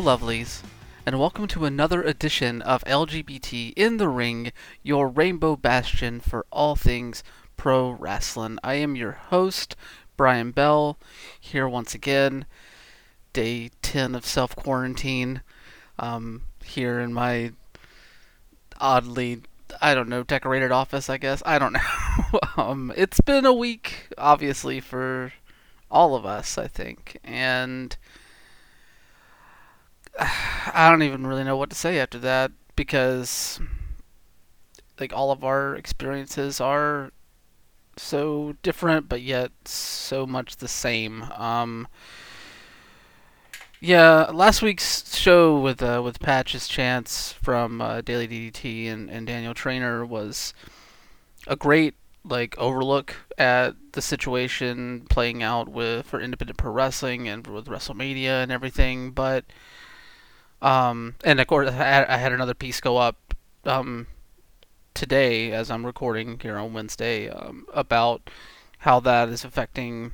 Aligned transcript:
Lovelies, 0.00 0.62
and 1.04 1.20
welcome 1.20 1.46
to 1.48 1.66
another 1.66 2.02
edition 2.02 2.62
of 2.62 2.82
LGBT 2.84 3.74
in 3.76 3.98
the 3.98 4.08
Ring, 4.08 4.50
your 4.82 5.06
rainbow 5.06 5.56
bastion 5.56 6.20
for 6.20 6.46
all 6.50 6.74
things 6.74 7.22
pro 7.58 7.90
wrestling. 7.90 8.58
I 8.64 8.74
am 8.74 8.96
your 8.96 9.12
host, 9.12 9.76
Brian 10.16 10.52
Bell, 10.52 10.98
here 11.38 11.68
once 11.68 11.94
again, 11.94 12.46
day 13.34 13.70
10 13.82 14.14
of 14.14 14.24
self 14.24 14.56
quarantine, 14.56 15.42
um, 15.98 16.44
here 16.64 16.98
in 16.98 17.12
my 17.12 17.52
oddly, 18.80 19.42
I 19.82 19.94
don't 19.94 20.08
know, 20.08 20.22
decorated 20.22 20.72
office, 20.72 21.10
I 21.10 21.18
guess. 21.18 21.42
I 21.44 21.58
don't 21.58 21.72
know. 22.32 22.40
um, 22.56 22.90
it's 22.96 23.20
been 23.20 23.44
a 23.44 23.52
week, 23.52 24.08
obviously, 24.16 24.80
for 24.80 25.34
all 25.90 26.14
of 26.14 26.24
us, 26.24 26.56
I 26.56 26.68
think, 26.68 27.18
and. 27.22 27.94
I 30.18 30.88
don't 30.90 31.02
even 31.02 31.26
really 31.26 31.44
know 31.44 31.56
what 31.56 31.70
to 31.70 31.76
say 31.76 31.98
after 31.98 32.18
that 32.20 32.52
because 32.76 33.60
like 34.98 35.12
all 35.12 35.30
of 35.30 35.44
our 35.44 35.74
experiences 35.76 36.60
are 36.60 37.10
so 37.96 38.54
different 38.62 39.08
but 39.08 39.20
yet 39.22 39.52
so 39.64 40.26
much 40.26 40.56
the 40.56 40.68
same. 40.68 41.22
Um 41.36 41.88
yeah, 43.82 44.24
last 44.32 44.60
week's 44.60 45.16
show 45.16 45.58
with 45.58 45.82
uh, 45.82 46.02
with 46.04 46.20
Patches 46.20 46.68
Chance 46.68 47.32
from 47.32 47.80
uh, 47.80 48.02
Daily 48.02 48.28
DDT 48.28 48.92
and, 48.92 49.08
and 49.08 49.26
Daniel 49.26 49.54
Trainer 49.54 50.04
was 50.04 50.52
a 51.46 51.56
great 51.56 51.94
like 52.22 52.58
overlook 52.58 53.16
at 53.38 53.74
the 53.92 54.02
situation 54.02 55.06
playing 55.08 55.42
out 55.42 55.68
with 55.68 56.06
for 56.06 56.20
independent 56.20 56.58
pro 56.58 56.70
wrestling 56.72 57.26
and 57.26 57.46
with 57.46 57.66
WrestleMania 57.68 58.42
and 58.42 58.52
everything, 58.52 59.12
but 59.12 59.46
um, 60.62 61.14
and 61.24 61.40
of 61.40 61.46
course, 61.46 61.70
I 61.70 62.16
had 62.16 62.32
another 62.32 62.54
piece 62.54 62.80
go 62.80 62.96
up 62.96 63.34
um, 63.64 64.06
today 64.94 65.52
as 65.52 65.70
I'm 65.70 65.86
recording 65.86 66.38
here 66.40 66.56
on 66.56 66.72
Wednesday 66.72 67.28
um, 67.28 67.66
about 67.72 68.30
how 68.78 69.00
that 69.00 69.28
is 69.28 69.44
affecting 69.44 70.12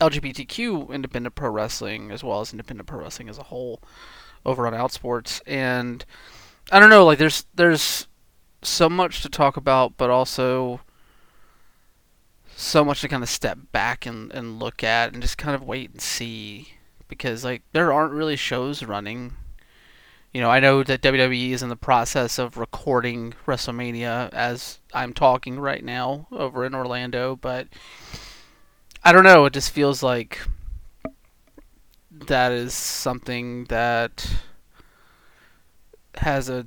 LGBTQ 0.00 0.90
independent 0.90 1.34
pro 1.34 1.50
wrestling 1.50 2.10
as 2.10 2.22
well 2.22 2.40
as 2.40 2.52
independent 2.52 2.88
pro 2.88 3.00
wrestling 3.00 3.28
as 3.28 3.38
a 3.38 3.44
whole 3.44 3.82
over 4.44 4.66
on 4.66 4.72
Outsports. 4.72 5.40
And 5.46 6.04
I 6.70 6.80
don't 6.80 6.90
know, 6.90 7.04
like 7.04 7.18
there's 7.18 7.46
there's 7.54 8.06
so 8.62 8.88
much 8.88 9.22
to 9.22 9.28
talk 9.28 9.56
about, 9.56 9.96
but 9.96 10.10
also 10.10 10.80
so 12.56 12.84
much 12.84 13.00
to 13.00 13.08
kind 13.08 13.22
of 13.22 13.28
step 13.28 13.58
back 13.70 14.04
and, 14.04 14.32
and 14.32 14.58
look 14.58 14.82
at 14.82 15.12
and 15.12 15.22
just 15.22 15.38
kind 15.38 15.54
of 15.54 15.62
wait 15.62 15.90
and 15.90 16.00
see 16.00 16.72
because 17.08 17.44
like 17.44 17.62
there 17.72 17.92
aren't 17.92 18.12
really 18.12 18.36
shows 18.36 18.82
running. 18.82 19.34
You 20.32 20.42
know, 20.42 20.50
I 20.50 20.60
know 20.60 20.82
that 20.82 21.02
WWE 21.02 21.50
is 21.50 21.62
in 21.62 21.70
the 21.70 21.76
process 21.76 22.38
of 22.38 22.58
recording 22.58 23.34
WrestleMania 23.46 24.30
as 24.32 24.78
I'm 24.92 25.14
talking 25.14 25.58
right 25.58 25.82
now 25.82 26.28
over 26.30 26.64
in 26.64 26.74
Orlando, 26.74 27.36
but 27.36 27.68
I 29.02 29.12
don't 29.12 29.24
know, 29.24 29.46
it 29.46 29.54
just 29.54 29.70
feels 29.70 30.02
like 30.02 30.38
that 32.10 32.52
is 32.52 32.74
something 32.74 33.64
that 33.64 34.28
has 36.16 36.48
a 36.48 36.66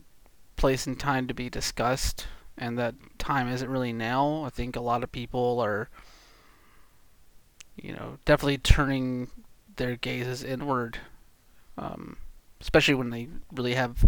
place 0.56 0.88
and 0.88 1.00
time 1.00 1.28
to 1.28 1.34
be 1.34 1.50
discussed 1.50 2.28
and 2.58 2.78
that 2.80 2.96
time 3.20 3.48
isn't 3.48 3.70
really 3.70 3.94
now. 3.94 4.44
I 4.44 4.50
think 4.50 4.76
a 4.76 4.82
lot 4.82 5.04
of 5.04 5.12
people 5.12 5.60
are 5.60 5.90
you 7.82 7.94
know, 7.94 8.18
definitely 8.26 8.58
turning 8.60 9.30
their 9.82 9.96
gazes 9.96 10.44
inward, 10.44 11.00
um, 11.76 12.18
especially 12.62 12.94
when 12.94 13.10
they 13.10 13.28
really 13.52 13.74
have 13.74 14.06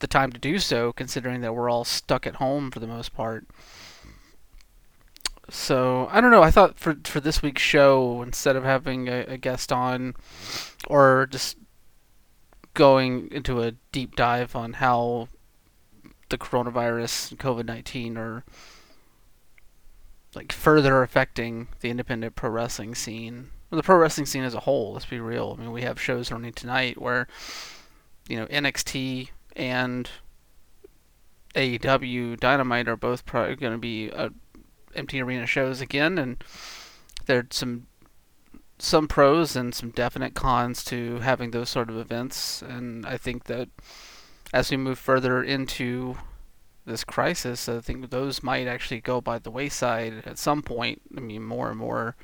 the 0.00 0.08
time 0.08 0.32
to 0.32 0.38
do 0.38 0.58
so, 0.58 0.92
considering 0.92 1.42
that 1.42 1.54
we're 1.54 1.70
all 1.70 1.84
stuck 1.84 2.26
at 2.26 2.36
home 2.36 2.72
for 2.72 2.80
the 2.80 2.88
most 2.88 3.14
part. 3.14 3.46
So 5.48 6.08
I 6.10 6.20
don't 6.20 6.32
know. 6.32 6.42
I 6.42 6.50
thought 6.50 6.76
for 6.76 6.96
for 7.04 7.20
this 7.20 7.40
week's 7.40 7.62
show, 7.62 8.20
instead 8.22 8.56
of 8.56 8.64
having 8.64 9.08
a, 9.08 9.20
a 9.28 9.38
guest 9.38 9.70
on, 9.70 10.14
or 10.88 11.28
just 11.30 11.56
going 12.74 13.28
into 13.30 13.62
a 13.62 13.74
deep 13.92 14.16
dive 14.16 14.56
on 14.56 14.74
how 14.74 15.28
the 16.30 16.38
coronavirus 16.38 17.30
and 17.30 17.38
COVID 17.38 17.64
nineteen 17.64 18.16
are 18.16 18.44
like 20.34 20.50
further 20.52 21.02
affecting 21.02 21.68
the 21.78 21.90
independent 21.90 22.34
pro 22.34 22.50
wrestling 22.50 22.96
scene 22.96 23.50
the 23.70 23.82
pro 23.82 23.96
wrestling 23.96 24.26
scene 24.26 24.42
as 24.42 24.54
a 24.54 24.60
whole. 24.60 24.92
Let's 24.92 25.06
be 25.06 25.20
real. 25.20 25.56
I 25.56 25.62
mean, 25.62 25.72
we 25.72 25.82
have 25.82 26.00
shows 26.00 26.30
running 26.30 26.52
tonight 26.52 27.00
where 27.00 27.28
you 28.28 28.36
know 28.36 28.46
NXT 28.46 29.28
and 29.56 30.10
AEW 31.54 32.38
Dynamite 32.38 32.88
are 32.88 32.96
both 32.96 33.26
probably 33.26 33.56
going 33.56 33.72
to 33.72 33.78
be 33.78 34.10
uh, 34.10 34.30
empty 34.94 35.20
arena 35.20 35.46
shows 35.46 35.80
again, 35.80 36.18
and 36.18 36.42
there's 37.26 37.46
some 37.50 37.86
some 38.78 39.06
pros 39.06 39.56
and 39.56 39.74
some 39.74 39.90
definite 39.90 40.34
cons 40.34 40.82
to 40.84 41.18
having 41.18 41.50
those 41.50 41.68
sort 41.68 41.90
of 41.90 41.98
events. 41.98 42.62
And 42.62 43.04
I 43.04 43.16
think 43.18 43.44
that 43.44 43.68
as 44.52 44.70
we 44.70 44.76
move 44.76 44.98
further 44.98 45.42
into 45.42 46.16
this 46.86 47.04
crisis, 47.04 47.68
I 47.68 47.80
think 47.80 48.10
those 48.10 48.42
might 48.42 48.66
actually 48.66 49.00
go 49.00 49.20
by 49.20 49.38
the 49.38 49.50
wayside 49.50 50.22
at 50.24 50.38
some 50.38 50.62
point. 50.62 51.02
I 51.16 51.20
mean, 51.20 51.44
more 51.44 51.68
and 51.68 51.78
more 51.78 52.16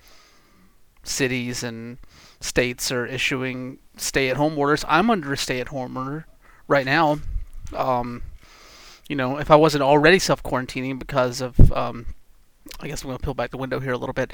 cities 1.06 1.62
and 1.62 1.98
states 2.40 2.90
are 2.92 3.06
issuing 3.06 3.78
stay-at-home 3.96 4.58
orders. 4.58 4.84
I'm 4.88 5.10
under 5.10 5.32
a 5.32 5.36
stay-at-home 5.36 5.96
order 5.96 6.26
right 6.68 6.86
now. 6.86 7.18
Um, 7.74 8.22
you 9.08 9.16
know, 9.16 9.38
if 9.38 9.50
I 9.50 9.56
wasn't 9.56 9.82
already 9.82 10.18
self-quarantining 10.18 10.98
because 10.98 11.40
of, 11.40 11.72
um, 11.72 12.06
I 12.80 12.88
guess 12.88 13.02
I'm 13.02 13.08
going 13.08 13.18
to 13.18 13.24
peel 13.24 13.34
back 13.34 13.50
the 13.50 13.56
window 13.56 13.80
here 13.80 13.92
a 13.92 13.98
little 13.98 14.12
bit. 14.12 14.32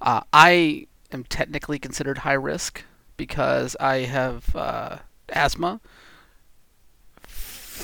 Uh, 0.00 0.22
I 0.32 0.86
am 1.12 1.24
technically 1.24 1.78
considered 1.78 2.18
high 2.18 2.32
risk 2.32 2.84
because 3.16 3.76
I 3.80 3.98
have 3.98 4.54
uh, 4.54 4.98
asthma 5.30 5.80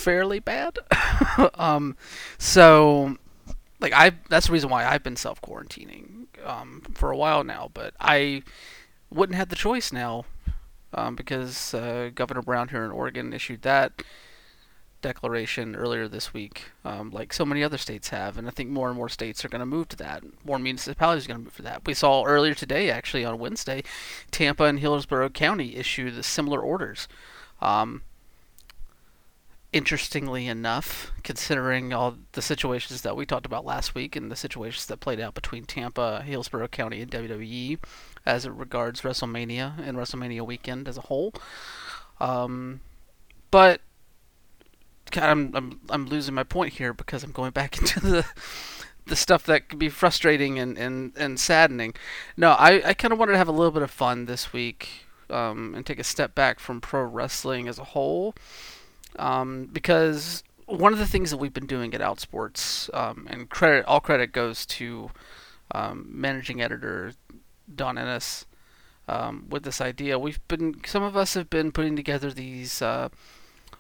fairly 0.04 0.40
bad. 0.40 0.78
um, 1.54 1.96
so, 2.38 3.16
like, 3.84 3.92
I 3.92 4.16
that's 4.28 4.46
the 4.46 4.52
reason 4.52 4.70
why 4.70 4.84
I've 4.84 5.02
been 5.02 5.16
self 5.16 5.40
quarantining 5.40 6.26
um, 6.44 6.82
for 6.94 7.10
a 7.10 7.16
while 7.16 7.44
now, 7.44 7.70
but 7.72 7.94
I 8.00 8.42
wouldn't 9.10 9.36
have 9.36 9.48
the 9.48 9.56
choice 9.56 9.92
now 9.92 10.24
um, 10.92 11.14
because 11.14 11.74
uh, 11.74 12.10
Governor 12.14 12.42
Brown 12.42 12.68
here 12.68 12.84
in 12.84 12.90
Oregon 12.90 13.32
issued 13.32 13.62
that 13.62 14.02
declaration 15.02 15.76
earlier 15.76 16.08
this 16.08 16.32
week, 16.32 16.70
um, 16.82 17.10
like 17.10 17.32
so 17.32 17.44
many 17.44 17.62
other 17.62 17.76
states 17.76 18.08
have, 18.08 18.38
and 18.38 18.48
I 18.48 18.50
think 18.50 18.70
more 18.70 18.88
and 18.88 18.96
more 18.96 19.10
states 19.10 19.44
are 19.44 19.50
going 19.50 19.60
to 19.60 19.66
move 19.66 19.88
to 19.90 19.96
that. 19.96 20.24
More 20.44 20.58
municipalities 20.58 21.26
are 21.26 21.28
going 21.28 21.40
to 21.40 21.44
move 21.44 21.56
to 21.56 21.62
that. 21.62 21.82
We 21.84 21.92
saw 21.92 22.24
earlier 22.24 22.54
today, 22.54 22.90
actually 22.90 23.24
on 23.24 23.38
Wednesday, 23.38 23.84
Tampa 24.30 24.64
and 24.64 24.80
Hillsborough 24.80 25.28
County 25.28 25.76
issued 25.76 26.24
similar 26.24 26.60
orders. 26.60 27.06
Um, 27.60 28.02
interestingly 29.74 30.46
enough, 30.46 31.10
considering 31.24 31.92
all 31.92 32.16
the 32.32 32.40
situations 32.40 33.02
that 33.02 33.16
we 33.16 33.26
talked 33.26 33.44
about 33.44 33.64
last 33.64 33.94
week 33.94 34.14
and 34.14 34.30
the 34.30 34.36
situations 34.36 34.86
that 34.86 35.00
played 35.00 35.20
out 35.20 35.34
between 35.34 35.64
Tampa, 35.64 36.22
Hillsborough 36.22 36.69
County, 36.69 37.02
and 37.02 37.10
WWE 37.10 37.78
as 38.25 38.46
it 38.46 38.52
regards 38.52 39.00
WrestleMania 39.00 39.75
and 39.84 39.99
WrestleMania 39.99 40.46
weekend 40.46 40.87
as 40.87 40.96
a 40.96 41.02
whole. 41.02 41.34
Um, 42.20 42.81
but 43.50 43.81
God, 45.10 45.25
I'm, 45.25 45.50
I'm 45.54 45.81
I'm 45.90 46.06
losing 46.06 46.34
my 46.34 46.44
point 46.44 46.75
here 46.75 46.94
because 46.94 47.25
I'm 47.25 47.32
going 47.32 47.50
back 47.50 47.76
into 47.81 47.99
the 47.99 48.25
the 49.06 49.16
stuff 49.16 49.44
that 49.44 49.69
can 49.69 49.78
be 49.78 49.88
frustrating 49.88 50.58
and, 50.58 50.78
and, 50.78 51.12
and 51.16 51.38
saddening. 51.38 51.94
No, 52.37 52.52
I, 52.52 52.81
I 52.88 52.94
kind 52.94 53.12
of 53.12 53.19
wanted 53.19 53.32
to 53.32 53.38
have 53.38 53.49
a 53.49 53.52
little 53.52 53.70
bit 53.70 53.82
of 53.82 53.90
fun 53.90 54.25
this 54.25 54.52
week 54.52 55.06
um, 55.28 55.75
and 55.75 55.84
take 55.84 55.99
a 55.99 56.04
step 56.04 56.34
back 56.34 56.58
from 56.58 56.81
pro 56.81 57.02
wrestling 57.02 57.69
as 57.69 57.78
a 57.78 57.84
whole 57.84 58.34
um, 59.19 59.69
because 59.72 60.43
one 60.66 60.93
of 60.93 60.99
the 60.99 61.06
things 61.06 61.31
that 61.31 61.37
we've 61.37 61.52
been 61.52 61.66
doing 61.66 61.94
at 61.94 62.00
Outsports, 62.00 62.93
um, 62.94 63.26
and 63.31 63.49
credit 63.49 63.84
all 63.87 64.00
credit 64.00 64.32
goes 64.32 64.64
to 64.66 65.11
um, 65.72 66.06
managing 66.08 66.62
editor 66.62 67.12
Dawn 67.72 67.99
Ennis 67.99 68.46
um, 69.08 69.46
with 69.49 69.62
this 69.64 69.81
idea. 69.81 70.19
We've 70.19 70.46
been 70.49 70.81
some 70.87 71.02
of 71.02 71.16
us 71.16 71.34
have 71.34 71.50
been 71.50 71.72
putting 71.72 71.96
together 71.96 72.31
these 72.31 72.81
uh, 72.81 73.08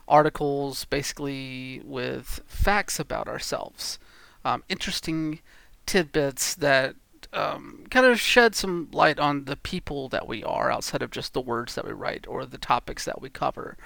articles, 0.06 0.84
basically 0.84 1.80
with 1.84 2.40
facts 2.46 2.98
about 2.98 3.28
ourselves, 3.28 3.98
um, 4.44 4.62
interesting 4.68 5.40
tidbits 5.86 6.54
that 6.54 6.96
um, 7.34 7.84
kind 7.90 8.06
of 8.06 8.20
shed 8.20 8.54
some 8.54 8.88
light 8.92 9.18
on 9.18 9.44
the 9.44 9.56
people 9.56 10.08
that 10.10 10.26
we 10.28 10.42
are 10.44 10.70
outside 10.70 11.02
of 11.02 11.10
just 11.10 11.32
the 11.32 11.40
words 11.40 11.74
that 11.74 11.86
we 11.86 11.92
write 11.92 12.26
or 12.28 12.46
the 12.46 12.58
topics 12.58 13.04
that 13.04 13.20
we 13.20 13.28
cover 13.30 13.76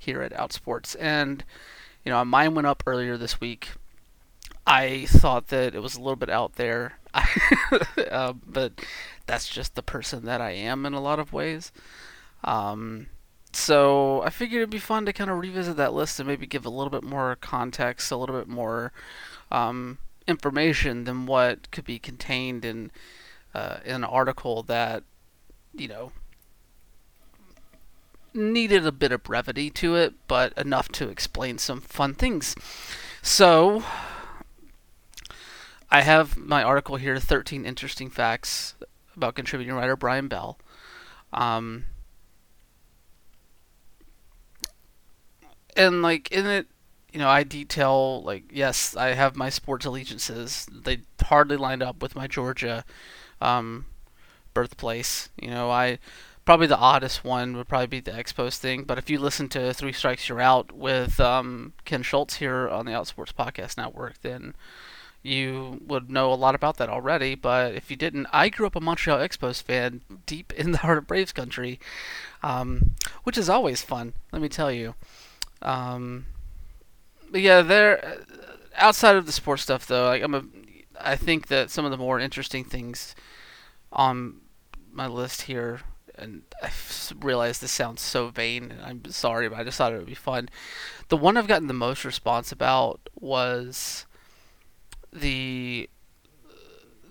here 0.00 0.22
at 0.22 0.32
Outsports. 0.32 0.96
And, 1.00 1.44
you 2.04 2.12
know, 2.12 2.24
mine 2.24 2.54
went 2.54 2.66
up 2.66 2.82
earlier 2.86 3.16
this 3.16 3.40
week. 3.40 3.70
I 4.66 5.06
thought 5.06 5.48
that 5.48 5.74
it 5.74 5.82
was 5.82 5.96
a 5.96 6.00
little 6.00 6.16
bit 6.16 6.28
out 6.30 6.54
there, 6.54 6.98
uh, 8.10 8.34
but 8.46 8.84
that's 9.26 9.48
just 9.48 9.74
the 9.74 9.82
person 9.82 10.24
that 10.26 10.40
I 10.40 10.50
am 10.50 10.84
in 10.86 10.92
a 10.94 11.00
lot 11.00 11.18
of 11.18 11.32
ways. 11.32 11.72
Um, 12.44 13.08
So 13.52 14.22
I 14.22 14.30
figured 14.30 14.60
it'd 14.60 14.70
be 14.70 14.78
fun 14.78 15.06
to 15.06 15.12
kind 15.12 15.30
of 15.30 15.38
revisit 15.38 15.76
that 15.78 15.94
list 15.94 16.20
and 16.20 16.28
maybe 16.28 16.46
give 16.46 16.66
a 16.66 16.70
little 16.70 16.90
bit 16.90 17.02
more 17.02 17.36
context, 17.36 18.10
a 18.12 18.16
little 18.16 18.36
bit 18.38 18.48
more 18.48 18.92
um, 19.50 19.98
information 20.28 21.04
than 21.04 21.26
what 21.26 21.70
could 21.72 21.84
be 21.84 21.98
contained 21.98 22.64
in, 22.64 22.92
uh, 23.54 23.78
an 23.84 24.04
article 24.04 24.62
that, 24.64 25.02
you 25.74 25.88
know, 25.88 26.12
needed 28.34 28.86
a 28.86 28.92
bit 28.92 29.10
of 29.10 29.22
brevity 29.22 29.70
to 29.70 29.96
it, 29.96 30.14
but 30.28 30.56
enough 30.56 30.88
to 30.90 31.08
explain 31.08 31.58
some 31.58 31.80
fun 31.80 32.14
things. 32.14 32.54
So, 33.22 33.82
I 35.90 36.02
have 36.02 36.36
my 36.36 36.62
article 36.62 36.96
here 36.96 37.18
13 37.18 37.64
interesting 37.64 38.10
facts 38.10 38.74
about 39.16 39.34
contributing 39.34 39.74
writer 39.74 39.96
Brian 39.96 40.28
Bell. 40.28 40.58
Um, 41.32 41.86
and, 45.76 46.02
like, 46.02 46.30
in 46.30 46.46
it, 46.46 46.66
you 47.18 47.24
know, 47.24 47.30
I 47.30 47.42
detail, 47.42 48.22
like, 48.22 48.44
yes, 48.52 48.94
I 48.94 49.08
have 49.08 49.34
my 49.34 49.50
sports 49.50 49.84
allegiances. 49.84 50.68
They 50.70 50.98
hardly 51.20 51.56
lined 51.56 51.82
up 51.82 52.00
with 52.00 52.14
my 52.14 52.28
Georgia 52.28 52.84
um, 53.40 53.86
birthplace. 54.54 55.28
You 55.36 55.50
know, 55.50 55.68
I 55.68 55.98
probably 56.44 56.68
the 56.68 56.78
oddest 56.78 57.24
one 57.24 57.56
would 57.56 57.66
probably 57.66 57.88
be 57.88 57.98
the 57.98 58.12
Expos 58.12 58.56
thing. 58.56 58.84
But 58.84 58.98
if 58.98 59.10
you 59.10 59.18
listen 59.18 59.48
to 59.48 59.74
Three 59.74 59.92
Strikes 59.92 60.28
You're 60.28 60.40
Out 60.40 60.70
with 60.70 61.18
um, 61.18 61.72
Ken 61.84 62.04
Schultz 62.04 62.36
here 62.36 62.68
on 62.68 62.86
the 62.86 62.92
Outsports 62.92 63.34
Podcast 63.34 63.76
Network, 63.76 64.22
then 64.22 64.54
you 65.20 65.80
would 65.88 66.08
know 66.08 66.32
a 66.32 66.34
lot 66.34 66.54
about 66.54 66.76
that 66.76 66.88
already. 66.88 67.34
But 67.34 67.74
if 67.74 67.90
you 67.90 67.96
didn't, 67.96 68.28
I 68.32 68.48
grew 68.48 68.68
up 68.68 68.76
a 68.76 68.80
Montreal 68.80 69.18
Expos 69.18 69.60
fan 69.60 70.02
deep 70.24 70.52
in 70.52 70.70
the 70.70 70.78
heart 70.78 70.98
of 70.98 71.08
Braves 71.08 71.32
country, 71.32 71.80
um, 72.44 72.94
which 73.24 73.36
is 73.36 73.48
always 73.48 73.82
fun. 73.82 74.12
Let 74.30 74.40
me 74.40 74.48
tell 74.48 74.70
you. 74.70 74.94
Um, 75.60 76.26
but 77.30 77.40
yeah, 77.40 77.62
there. 77.62 78.22
Outside 78.76 79.16
of 79.16 79.26
the 79.26 79.32
sports 79.32 79.62
stuff, 79.62 79.86
though, 79.86 80.06
like 80.06 80.22
I'm 80.22 80.34
a, 80.34 80.44
I 81.00 81.16
think 81.16 81.48
that 81.48 81.70
some 81.70 81.84
of 81.84 81.90
the 81.90 81.96
more 81.96 82.20
interesting 82.20 82.64
things 82.64 83.14
on 83.92 84.40
my 84.92 85.06
list 85.06 85.42
here 85.42 85.80
and 86.18 86.42
I 86.62 86.70
realize 87.20 87.58
this 87.58 87.70
sounds 87.70 88.02
so 88.02 88.28
vain, 88.28 88.72
and 88.72 88.82
I'm 88.82 89.04
sorry, 89.10 89.48
but 89.48 89.58
I 89.58 89.64
just 89.64 89.78
thought 89.78 89.92
it 89.92 89.98
would 89.98 90.06
be 90.06 90.14
fun. 90.14 90.48
The 91.08 91.16
one 91.16 91.36
I've 91.36 91.46
gotten 91.46 91.68
the 91.68 91.74
most 91.74 92.04
response 92.04 92.52
about 92.52 93.08
was 93.14 94.04
the 95.12 95.88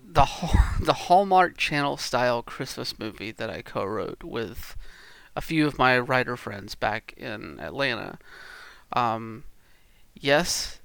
the 0.06 0.28
the 0.82 0.94
Hallmark 0.94 1.58
Channel 1.58 1.98
style 1.98 2.42
Christmas 2.44 3.00
movie 3.00 3.32
that 3.32 3.50
I 3.50 3.62
co-wrote 3.62 4.24
with 4.24 4.76
a 5.36 5.42
few 5.42 5.66
of 5.66 5.78
my 5.78 5.98
writer 5.98 6.36
friends 6.36 6.76
back 6.76 7.14
in 7.18 7.60
Atlanta. 7.60 8.18
Um, 8.94 9.44
yes, 10.22 10.80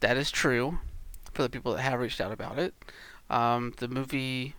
that 0.00 0.16
is 0.16 0.30
true 0.30 0.78
for 1.32 1.42
the 1.42 1.48
people 1.48 1.72
that 1.74 1.82
have 1.82 2.00
reached 2.00 2.20
out 2.20 2.32
about 2.32 2.58
it. 2.58 2.74
Um, 3.30 3.74
the 3.78 3.88
movie 3.88 4.54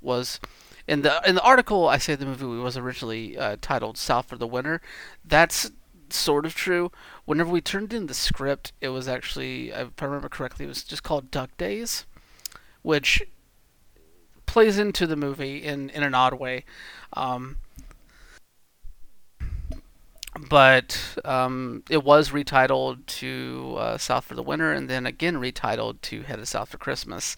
was 0.00 0.40
in 0.86 1.02
the 1.02 1.20
in 1.26 1.34
the 1.34 1.42
article, 1.42 1.88
I 1.88 1.98
say 1.98 2.14
the 2.14 2.26
movie 2.26 2.44
was 2.44 2.76
originally 2.76 3.38
uh, 3.38 3.56
titled 3.60 3.96
"South 3.96 4.26
for 4.26 4.36
the 4.36 4.46
Winter." 4.46 4.80
That's 5.24 5.70
sort 6.10 6.44
of 6.44 6.54
true. 6.54 6.90
Whenever 7.24 7.50
we 7.50 7.60
turned 7.60 7.92
in 7.92 8.06
the 8.06 8.14
script, 8.14 8.72
it 8.80 8.88
was 8.88 9.06
actually, 9.06 9.70
if 9.70 9.90
I 10.00 10.04
remember 10.04 10.28
correctly, 10.28 10.64
it 10.64 10.68
was 10.68 10.82
just 10.82 11.02
called 11.02 11.30
Duck 11.30 11.56
Days, 11.56 12.06
which 12.82 13.22
plays 14.46 14.78
into 14.78 15.06
the 15.06 15.16
movie 15.16 15.62
in 15.62 15.90
in 15.90 16.02
an 16.02 16.14
odd 16.14 16.34
way. 16.34 16.64
Um, 17.12 17.58
but 20.48 20.98
um, 21.24 21.82
it 21.90 22.04
was 22.04 22.30
retitled 22.30 23.04
to 23.06 23.76
uh, 23.78 23.98
South 23.98 24.24
for 24.24 24.34
the 24.34 24.42
Winter, 24.42 24.72
and 24.72 24.88
then 24.88 25.06
again 25.06 25.36
retitled 25.36 26.00
to 26.02 26.22
Headed 26.22 26.48
South 26.48 26.70
for 26.70 26.78
Christmas. 26.78 27.36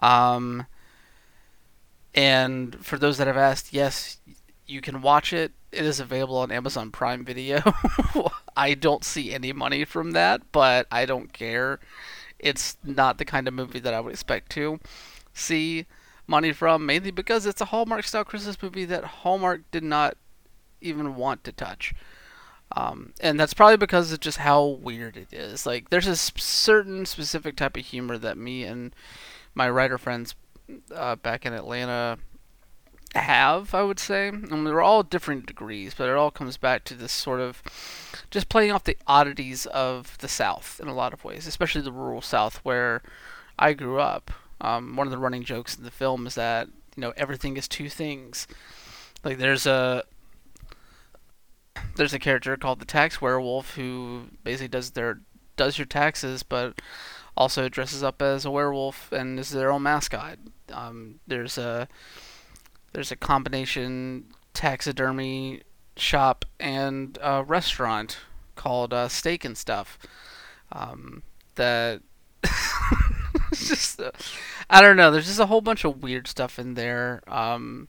Um, 0.00 0.66
and 2.14 2.84
for 2.84 2.98
those 2.98 3.18
that 3.18 3.26
have 3.26 3.36
asked, 3.36 3.72
yes, 3.72 4.18
you 4.66 4.80
can 4.80 5.02
watch 5.02 5.32
it. 5.32 5.52
It 5.72 5.84
is 5.84 6.00
available 6.00 6.38
on 6.38 6.50
Amazon 6.52 6.90
Prime 6.90 7.24
Video. 7.24 7.60
I 8.56 8.74
don't 8.74 9.04
see 9.04 9.34
any 9.34 9.52
money 9.52 9.84
from 9.84 10.12
that, 10.12 10.40
but 10.52 10.86
I 10.90 11.04
don't 11.04 11.32
care. 11.32 11.80
It's 12.38 12.76
not 12.84 13.18
the 13.18 13.24
kind 13.24 13.48
of 13.48 13.54
movie 13.54 13.80
that 13.80 13.94
I 13.94 14.00
would 14.00 14.12
expect 14.12 14.50
to 14.52 14.80
see 15.34 15.86
money 16.26 16.52
from, 16.52 16.86
mainly 16.86 17.10
because 17.10 17.46
it's 17.46 17.60
a 17.60 17.66
Hallmark 17.66 18.04
style 18.04 18.24
Christmas 18.24 18.60
movie 18.62 18.84
that 18.86 19.04
Hallmark 19.04 19.62
did 19.70 19.84
not 19.84 20.16
even 20.80 21.16
want 21.16 21.44
to 21.44 21.52
touch. 21.52 21.94
Um, 22.72 23.12
and 23.20 23.38
that's 23.38 23.54
probably 23.54 23.76
because 23.76 24.12
of 24.12 24.20
just 24.20 24.38
how 24.38 24.64
weird 24.64 25.16
it 25.16 25.32
is. 25.32 25.66
Like, 25.66 25.90
there's 25.90 26.08
a 26.08 26.16
certain 26.16 27.06
specific 27.06 27.56
type 27.56 27.76
of 27.76 27.86
humor 27.86 28.18
that 28.18 28.36
me 28.36 28.64
and 28.64 28.94
my 29.54 29.70
writer 29.70 29.98
friends 29.98 30.34
uh, 30.94 31.16
back 31.16 31.46
in 31.46 31.52
Atlanta 31.52 32.18
have, 33.14 33.74
I 33.74 33.82
would 33.82 33.98
say. 33.98 34.28
And 34.28 34.66
they're 34.66 34.82
all 34.82 35.02
different 35.02 35.46
degrees, 35.46 35.94
but 35.94 36.08
it 36.08 36.16
all 36.16 36.30
comes 36.30 36.56
back 36.56 36.84
to 36.84 36.94
this 36.94 37.12
sort 37.12 37.40
of 37.40 37.62
just 38.30 38.48
playing 38.48 38.72
off 38.72 38.84
the 38.84 38.98
oddities 39.06 39.66
of 39.66 40.18
the 40.18 40.28
South 40.28 40.80
in 40.82 40.88
a 40.88 40.94
lot 40.94 41.12
of 41.12 41.24
ways, 41.24 41.46
especially 41.46 41.82
the 41.82 41.92
rural 41.92 42.22
South 42.22 42.56
where 42.64 43.02
I 43.58 43.72
grew 43.72 44.00
up. 44.00 44.30
Um, 44.60 44.96
one 44.96 45.06
of 45.06 45.10
the 45.10 45.18
running 45.18 45.44
jokes 45.44 45.76
in 45.76 45.84
the 45.84 45.90
film 45.90 46.26
is 46.26 46.34
that 46.34 46.68
you 46.96 47.02
know 47.02 47.12
everything 47.16 47.56
is 47.56 47.68
two 47.68 47.88
things. 47.88 48.46
Like 49.22 49.38
there's 49.38 49.66
a 49.66 50.04
there's 51.96 52.14
a 52.14 52.18
character 52.18 52.56
called 52.56 52.80
the 52.80 52.84
tax 52.86 53.20
werewolf 53.20 53.74
who 53.74 54.28
basically 54.44 54.68
does 54.68 54.90
their 54.90 55.20
does 55.56 55.78
your 55.78 55.86
taxes, 55.86 56.42
but 56.42 56.80
also 57.36 57.68
dresses 57.68 58.02
up 58.02 58.22
as 58.22 58.44
a 58.44 58.50
werewolf 58.50 59.12
and 59.12 59.38
is 59.38 59.50
their 59.50 59.70
own 59.72 59.82
mascot. 59.82 60.38
Um, 60.72 61.20
there's 61.26 61.58
a 61.58 61.88
there's 62.92 63.12
a 63.12 63.16
combination 63.16 64.26
taxidermy 64.54 65.62
shop 65.96 66.44
and 66.60 67.18
a 67.22 67.42
restaurant 67.42 68.18
called 68.54 68.92
uh, 68.92 69.08
Steak 69.08 69.44
and 69.44 69.56
Stuff. 69.56 69.98
Um, 70.72 71.22
that 71.56 72.02
just 73.54 74.00
uh, 74.00 74.12
I 74.68 74.80
don't 74.82 74.96
know. 74.96 75.10
There's 75.10 75.26
just 75.26 75.40
a 75.40 75.46
whole 75.46 75.60
bunch 75.60 75.84
of 75.84 76.02
weird 76.02 76.26
stuff 76.26 76.58
in 76.58 76.74
there. 76.74 77.22
Um, 77.28 77.88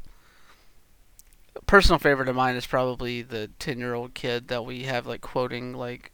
personal 1.65 1.99
favorite 1.99 2.29
of 2.29 2.35
mine 2.35 2.55
is 2.55 2.67
probably 2.67 3.21
the 3.21 3.49
ten 3.59 3.79
year 3.79 3.93
old 3.93 4.13
kid 4.13 4.47
that 4.49 4.65
we 4.65 4.83
have 4.83 5.07
like 5.07 5.21
quoting 5.21 5.73
like 5.73 6.11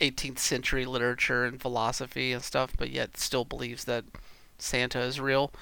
18th 0.00 0.38
century 0.38 0.84
literature 0.84 1.44
and 1.44 1.60
philosophy 1.60 2.32
and 2.32 2.42
stuff, 2.42 2.72
but 2.78 2.90
yet 2.90 3.16
still 3.16 3.44
believes 3.44 3.84
that 3.84 4.04
Santa 4.58 5.00
is 5.00 5.20
real. 5.20 5.52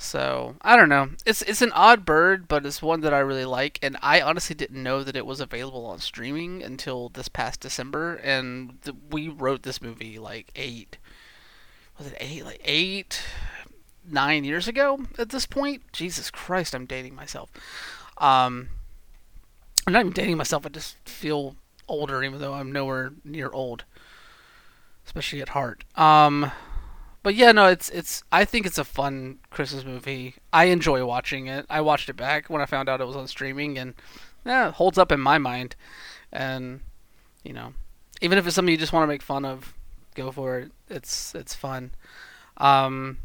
So 0.00 0.54
I 0.62 0.76
don't 0.76 0.88
know. 0.88 1.10
It's 1.26 1.42
it's 1.42 1.60
an 1.60 1.72
odd 1.72 2.04
bird, 2.04 2.46
but 2.46 2.64
it's 2.64 2.80
one 2.80 3.00
that 3.00 3.12
I 3.12 3.18
really 3.18 3.44
like, 3.44 3.80
and 3.82 3.96
I 4.00 4.20
honestly 4.20 4.54
didn't 4.54 4.80
know 4.82 5.02
that 5.02 5.16
it 5.16 5.26
was 5.26 5.40
available 5.40 5.86
on 5.86 5.98
streaming 5.98 6.62
until 6.62 7.08
this 7.08 7.28
past 7.28 7.60
December. 7.60 8.14
And 8.14 8.78
the, 8.82 8.94
we 9.10 9.28
wrote 9.28 9.64
this 9.64 9.82
movie 9.82 10.18
like 10.20 10.52
eight, 10.54 10.98
was 11.98 12.06
it 12.06 12.16
eight, 12.20 12.44
like 12.44 12.60
eight, 12.64 13.20
nine 14.08 14.44
years 14.44 14.68
ago 14.68 15.00
at 15.18 15.30
this 15.30 15.46
point. 15.46 15.82
Jesus 15.92 16.30
Christ, 16.30 16.74
I'm 16.74 16.86
dating 16.86 17.16
myself. 17.16 17.50
Um, 18.18 18.68
I'm 19.86 19.92
not 19.92 20.00
even 20.00 20.12
dating 20.12 20.36
myself. 20.36 20.66
I 20.66 20.68
just 20.70 20.96
feel 21.08 21.56
older, 21.88 22.22
even 22.22 22.40
though 22.40 22.54
I'm 22.54 22.72
nowhere 22.72 23.12
near 23.24 23.50
old, 23.50 23.84
especially 25.06 25.40
at 25.40 25.50
heart. 25.50 25.84
Um, 25.96 26.52
but 27.22 27.34
yeah, 27.34 27.52
no, 27.52 27.66
it's 27.66 27.88
it's. 27.90 28.22
I 28.30 28.44
think 28.44 28.66
it's 28.66 28.78
a 28.78 28.84
fun 28.84 29.38
Christmas 29.50 29.84
movie. 29.84 30.34
I 30.52 30.64
enjoy 30.66 31.04
watching 31.04 31.46
it. 31.46 31.66
I 31.68 31.80
watched 31.80 32.08
it 32.08 32.16
back 32.16 32.48
when 32.48 32.62
I 32.62 32.66
found 32.66 32.88
out 32.88 33.00
it 33.00 33.06
was 33.06 33.16
on 33.16 33.28
streaming, 33.28 33.78
and 33.78 33.94
yeah, 34.44 34.68
it 34.68 34.74
holds 34.74 34.98
up 34.98 35.12
in 35.12 35.20
my 35.20 35.38
mind. 35.38 35.74
And 36.32 36.80
you 37.44 37.52
know, 37.52 37.72
even 38.20 38.38
if 38.38 38.46
it's 38.46 38.54
something 38.54 38.72
you 38.72 38.78
just 38.78 38.92
want 38.92 39.04
to 39.04 39.08
make 39.08 39.22
fun 39.22 39.44
of, 39.44 39.74
go 40.14 40.30
for 40.30 40.58
it. 40.58 40.72
It's 40.88 41.34
it's 41.34 41.54
fun. 41.54 41.92
Um, 42.56 43.18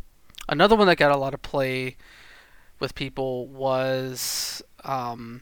another 0.48 0.76
one 0.76 0.88
that 0.88 0.98
got 0.98 1.12
a 1.12 1.18
lot 1.18 1.34
of 1.34 1.42
play 1.42 1.98
with 2.80 2.96
people 2.96 3.48
was 3.48 4.62
um, 4.84 5.42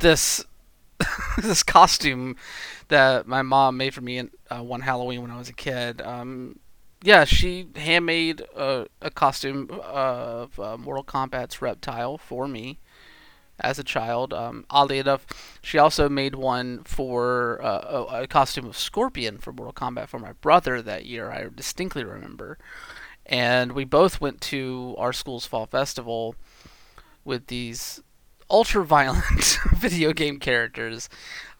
this 0.00 0.44
this 1.38 1.62
costume 1.62 2.36
that 2.88 3.26
my 3.26 3.42
mom 3.42 3.76
made 3.76 3.94
for 3.94 4.00
me 4.00 4.18
in, 4.18 4.30
uh, 4.50 4.62
one 4.62 4.82
Halloween 4.82 5.22
when 5.22 5.30
I 5.30 5.38
was 5.38 5.48
a 5.48 5.54
kid. 5.54 6.00
Um, 6.02 6.58
yeah, 7.02 7.24
she 7.24 7.68
handmade 7.76 8.42
a, 8.56 8.86
a 9.02 9.10
costume 9.10 9.68
of 9.82 10.58
uh, 10.58 10.76
Mortal 10.78 11.04
Kombat's 11.04 11.60
reptile 11.60 12.16
for 12.16 12.48
me 12.48 12.78
as 13.60 13.78
a 13.78 13.84
child. 13.84 14.32
Um, 14.32 14.64
oddly 14.70 14.98
enough, 14.98 15.26
she 15.62 15.78
also 15.78 16.08
made 16.08 16.34
one 16.34 16.82
for 16.84 17.60
uh, 17.62 18.06
a, 18.10 18.22
a, 18.22 18.26
costume 18.26 18.66
of 18.66 18.76
Scorpion 18.76 19.38
for 19.38 19.52
Mortal 19.52 19.72
Kombat 19.72 20.08
for 20.08 20.18
my 20.18 20.32
brother 20.32 20.82
that 20.82 21.06
year. 21.06 21.30
I 21.30 21.46
distinctly 21.54 22.04
remember, 22.04 22.58
and 23.26 23.72
we 23.72 23.84
both 23.84 24.20
went 24.20 24.40
to 24.42 24.94
our 24.98 25.12
school's 25.12 25.46
fall 25.46 25.66
festival 25.66 26.34
with 27.24 27.46
these 27.46 28.02
ultra 28.50 28.84
violent 28.84 29.58
video 29.76 30.12
game 30.12 30.38
characters. 30.38 31.08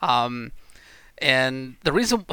Um, 0.03 0.53
and 1.19 1.77
the 1.85 1.93
reason 1.93 2.27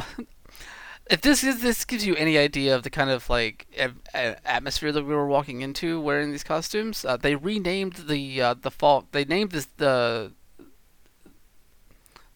if 1.09 1.21
this 1.21 1.43
is 1.43 1.61
this 1.61 1.85
gives 1.85 2.05
you 2.05 2.15
any 2.15 2.37
idea 2.37 2.75
of 2.75 2.83
the 2.83 2.89
kind 2.89 3.09
of 3.09 3.29
like 3.29 3.67
atmosphere 4.13 4.91
that 4.91 5.05
we 5.05 5.13
were 5.13 5.27
walking 5.27 5.61
into 5.61 5.99
wearing 5.99 6.31
these 6.31 6.43
costumes, 6.43 7.05
uh, 7.05 7.17
they 7.17 7.35
renamed 7.35 7.95
the 8.07 8.41
uh, 8.41 8.53
the 8.53 8.71
fall. 8.71 9.05
They 9.11 9.25
named 9.25 9.51
this 9.51 9.67
the 9.77 10.31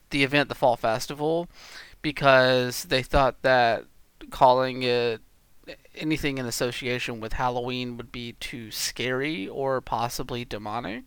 the 0.10 0.24
event 0.24 0.50
the 0.50 0.56
fall 0.56 0.78
festival 0.78 1.48
because 2.02 2.86
they 2.86 3.02
thought 3.02 3.42
that 3.42 3.86
calling 4.30 4.84
it 4.84 5.22
anything 5.96 6.38
in 6.38 6.46
association 6.46 7.20
with 7.20 7.34
Halloween 7.34 7.98
would 7.98 8.12
be 8.12 8.34
too 8.34 8.72
scary 8.72 9.48
or 9.48 9.82
possibly 9.82 10.46
demonic. 10.46 11.04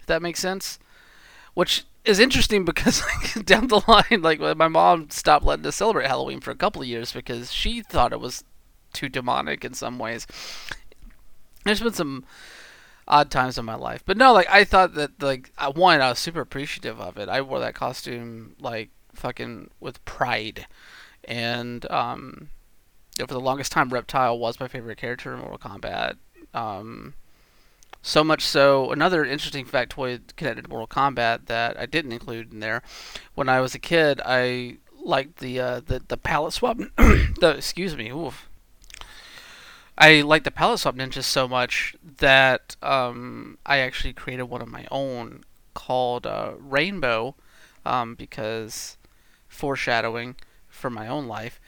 If 0.00 0.06
that 0.06 0.22
makes 0.22 0.40
sense. 0.40 0.78
Which 1.54 1.84
is 2.04 2.18
interesting 2.18 2.64
because 2.64 3.02
down 3.44 3.68
the 3.68 3.82
line, 3.88 4.22
like 4.22 4.40
my 4.56 4.68
mom 4.68 5.10
stopped 5.10 5.44
letting 5.44 5.66
us 5.66 5.76
celebrate 5.76 6.06
Halloween 6.06 6.40
for 6.40 6.50
a 6.50 6.56
couple 6.56 6.82
of 6.82 6.88
years 6.88 7.12
because 7.12 7.52
she 7.52 7.82
thought 7.82 8.12
it 8.12 8.20
was 8.20 8.44
too 8.92 9.08
demonic 9.08 9.64
in 9.64 9.74
some 9.74 9.98
ways. 9.98 10.26
There's 11.64 11.80
been 11.80 11.92
some 11.92 12.24
odd 13.08 13.30
times 13.30 13.58
in 13.58 13.64
my 13.64 13.74
life, 13.74 14.02
but 14.04 14.16
no, 14.16 14.32
like 14.32 14.48
I 14.48 14.64
thought 14.64 14.94
that 14.94 15.20
like 15.22 15.50
I 15.58 15.68
one, 15.68 16.00
I 16.00 16.10
was 16.10 16.18
super 16.18 16.40
appreciative 16.40 17.00
of 17.00 17.16
it. 17.16 17.28
I 17.28 17.40
wore 17.40 17.60
that 17.60 17.74
costume 17.74 18.54
like 18.60 18.90
fucking 19.14 19.70
with 19.80 20.04
pride, 20.04 20.66
and 21.24 21.90
um, 21.90 22.50
for 23.18 23.26
the 23.26 23.40
longest 23.40 23.72
time, 23.72 23.90
Reptile 23.90 24.38
was 24.38 24.60
my 24.60 24.68
favorite 24.68 24.98
character 24.98 25.32
in 25.32 25.40
Mortal 25.40 25.58
Kombat. 25.58 26.16
Um, 26.52 27.14
so 28.02 28.22
much 28.22 28.42
so, 28.42 28.92
another 28.92 29.24
interesting 29.24 29.64
factoid 29.64 30.36
connected 30.36 30.62
to 30.62 30.68
Mortal 30.68 30.86
Kombat 30.86 31.46
that 31.46 31.78
I 31.78 31.86
didn't 31.86 32.12
include 32.12 32.52
in 32.52 32.60
there. 32.60 32.82
When 33.34 33.48
I 33.48 33.60
was 33.60 33.74
a 33.74 33.78
kid, 33.78 34.20
I 34.24 34.76
liked 35.02 35.38
the 35.38 35.60
uh, 35.60 35.80
the 35.84 36.02
the 36.06 36.16
palette 36.16 36.52
swap. 36.52 36.78
the 36.96 37.54
excuse 37.56 37.96
me. 37.96 38.10
Oof. 38.10 38.48
I 39.98 40.20
liked 40.20 40.44
the 40.44 40.50
palette 40.50 40.80
swap 40.80 40.94
ninjas 40.94 41.24
so 41.24 41.48
much 41.48 41.96
that 42.18 42.76
um, 42.82 43.56
I 43.64 43.78
actually 43.78 44.12
created 44.12 44.44
one 44.44 44.60
of 44.60 44.68
my 44.68 44.86
own 44.90 45.44
called 45.72 46.26
uh, 46.26 46.52
Rainbow 46.58 47.34
um, 47.86 48.14
because 48.14 48.98
foreshadowing 49.48 50.36
for 50.68 50.90
my 50.90 51.08
own 51.08 51.26
life. 51.26 51.58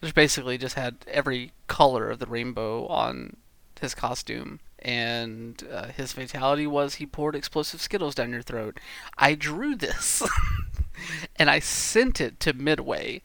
Which 0.00 0.14
basically 0.14 0.58
just 0.58 0.76
had 0.76 0.96
every 1.08 1.52
color 1.66 2.08
of 2.10 2.18
the 2.18 2.26
rainbow 2.26 2.86
on 2.86 3.36
his 3.80 3.94
costume 3.94 4.60
and 4.80 5.64
uh, 5.72 5.88
his 5.88 6.12
fatality 6.12 6.66
was 6.66 6.94
he 6.94 7.06
poured 7.06 7.34
explosive 7.34 7.80
Skittles 7.80 8.14
down 8.14 8.30
your 8.30 8.42
throat. 8.42 8.78
I 9.16 9.34
drew 9.34 9.74
this, 9.74 10.22
and 11.36 11.50
I 11.50 11.58
sent 11.58 12.20
it 12.20 12.38
to 12.40 12.52
Midway. 12.52 13.22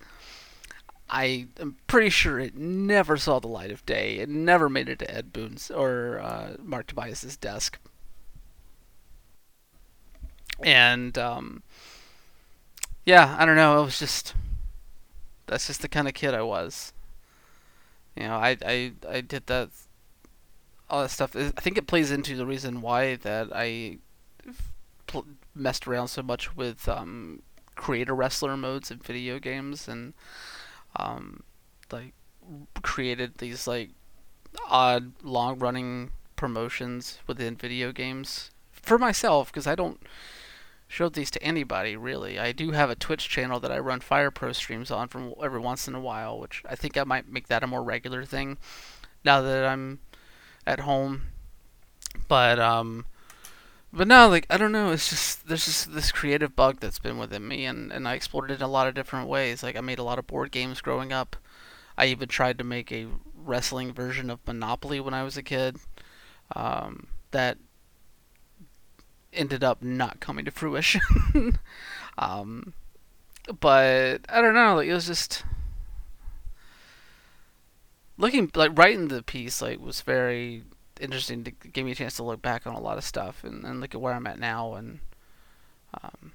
I 1.10 1.48
am 1.60 1.78
pretty 1.86 2.10
sure 2.10 2.40
it 2.40 2.56
never 2.56 3.18
saw 3.18 3.40
the 3.40 3.48
light 3.48 3.70
of 3.70 3.86
day. 3.86 4.18
It 4.18 4.30
never 4.30 4.68
made 4.68 4.90
it 4.90 5.00
to 5.00 5.16
Ed 5.16 5.32
Boon's 5.32 5.70
or 5.70 6.20
uh, 6.20 6.56
Mark 6.60 6.88
Tobias's 6.88 7.38
desk. 7.38 7.78
And 10.64 11.16
um, 11.18 11.62
yeah, 13.06 13.36
I 13.38 13.46
don't 13.46 13.56
know. 13.56 13.82
It 13.82 13.86
was 13.86 14.00
just 14.00 14.34
that's 15.48 15.68
just 15.68 15.82
the 15.82 15.88
kind 15.88 16.08
of 16.08 16.14
kid 16.14 16.34
I 16.34 16.42
was. 16.42 16.94
You 18.16 18.24
know, 18.24 18.36
I 18.36 18.58
I 18.66 18.94
I 19.10 19.22
did 19.22 19.48
that 19.48 19.70
all 20.90 21.02
that 21.02 21.10
stuff. 21.10 21.36
I 21.36 21.50
think 21.50 21.78
it 21.78 21.88
plays 21.88 22.12
into 22.12 22.36
the 22.36 22.46
reason 22.46 22.82
why 22.82 23.16
that 23.16 23.50
I 23.54 23.98
pl- 25.08 25.26
messed 25.56 25.88
around 25.88 26.10
so 26.10 26.22
much 26.22 26.56
with 26.56 26.88
um, 26.88 27.42
creator 27.76 28.14
wrestler 28.14 28.56
modes 28.58 28.92
in 28.92 29.00
video 29.00 29.40
games 29.40 29.88
and 29.88 30.14
um, 30.96 31.44
like 31.92 32.14
created 32.82 33.38
these 33.38 33.68
like 33.68 33.90
odd 34.70 35.14
long 35.24 35.58
running 35.60 36.12
promotions 36.36 37.20
within 37.26 37.56
video 37.56 37.92
games 37.92 38.52
for 38.72 38.98
myself 38.98 39.52
because 39.52 39.66
I 39.66 39.76
don't 39.76 40.02
show 40.94 41.10
these 41.10 41.32
to 41.32 41.42
anybody 41.42 41.98
really. 41.98 42.38
I 42.38 42.52
do 42.52 42.70
have 42.72 42.92
a 42.92 42.96
Twitch 42.96 43.28
channel 43.28 43.60
that 43.60 43.72
I 43.72 43.80
run 43.80 44.00
Fire 44.00 44.30
Pro 44.30 44.52
streams 44.52 44.92
on 44.92 45.08
from 45.08 45.34
every 45.44 45.60
once 45.60 45.88
in 45.88 45.96
a 45.96 46.00
while, 46.00 46.40
which 46.40 46.62
I 46.70 46.76
think 46.76 46.98
I 46.98 47.04
might 47.04 47.28
make 47.28 47.48
that 47.48 47.64
a 47.64 47.68
more 47.68 47.84
regular 47.84 48.24
thing 48.26 48.60
now 49.26 49.42
that 49.42 49.66
I'm 49.66 50.02
at 50.68 50.82
home. 50.82 51.24
But 52.28 52.60
um 52.60 53.08
but 53.92 54.08
no, 54.08 54.30
like 54.30 54.46
I 54.52 54.58
don't 54.58 54.72
know, 54.72 54.92
it's 54.92 55.10
just 55.10 55.48
there's 55.48 55.66
just 55.66 55.96
this 55.96 56.12
creative 56.12 56.56
bug 56.56 56.80
that's 56.80 57.00
been 57.00 57.18
within 57.18 57.48
me 57.48 57.66
and, 57.66 57.92
and 57.92 58.08
I 58.08 58.14
explored 58.14 58.52
it 58.52 58.56
in 58.56 58.62
a 58.62 58.68
lot 58.68 58.88
of 58.88 58.94
different 58.94 59.28
ways. 59.28 59.64
Like 59.64 59.76
I 59.76 59.82
made 59.82 60.00
a 60.00 60.04
lot 60.04 60.20
of 60.20 60.28
board 60.28 60.52
games 60.52 60.80
growing 60.80 61.12
up. 61.12 61.36
I 61.98 62.06
even 62.06 62.30
tried 62.30 62.60
to 62.60 62.64
make 62.64 62.92
a 62.92 63.08
wrestling 63.36 63.94
version 63.94 64.30
of 64.30 64.46
Monopoly 64.46 65.00
when 65.00 65.16
I 65.16 65.24
was 65.24 65.38
a 65.38 65.44
kid. 65.44 65.78
Um, 66.56 67.08
that 67.32 67.58
ended 69.34 69.64
up 69.64 69.82
not 69.82 70.20
coming 70.20 70.46
to 70.46 70.52
fruition. 70.52 71.02
um, 72.18 72.74
but 73.60 74.22
I 74.30 74.42
don't 74.42 74.54
know, 74.54 74.76
like 74.76 74.88
it 74.88 74.94
was 74.94 75.08
just 75.08 75.44
looking 78.18 78.50
like 78.56 78.78
writing 78.78 79.08
the 79.08 79.24
piece 79.24 79.62
like 79.62 79.80
was 79.80 80.02
very 80.02 80.64
interesting 81.02 81.44
to 81.44 81.52
give 81.52 81.86
me 81.86 81.92
a 81.92 81.96
chance 81.96 82.16
to 82.16 82.24
look 82.24 82.42
back 82.42 82.68
on 82.68 82.76
a 82.76 82.80
lot 82.80 82.98
of 82.98 83.04
stuff 83.04 83.44
and, 83.44 83.64
and 83.66 83.82
look 83.82 83.96
at 83.96 84.02
where 84.02 84.14
I'm 84.14 84.28
at 84.28 84.40
now 84.40 84.76
and 84.76 85.00
um, 86.02 86.32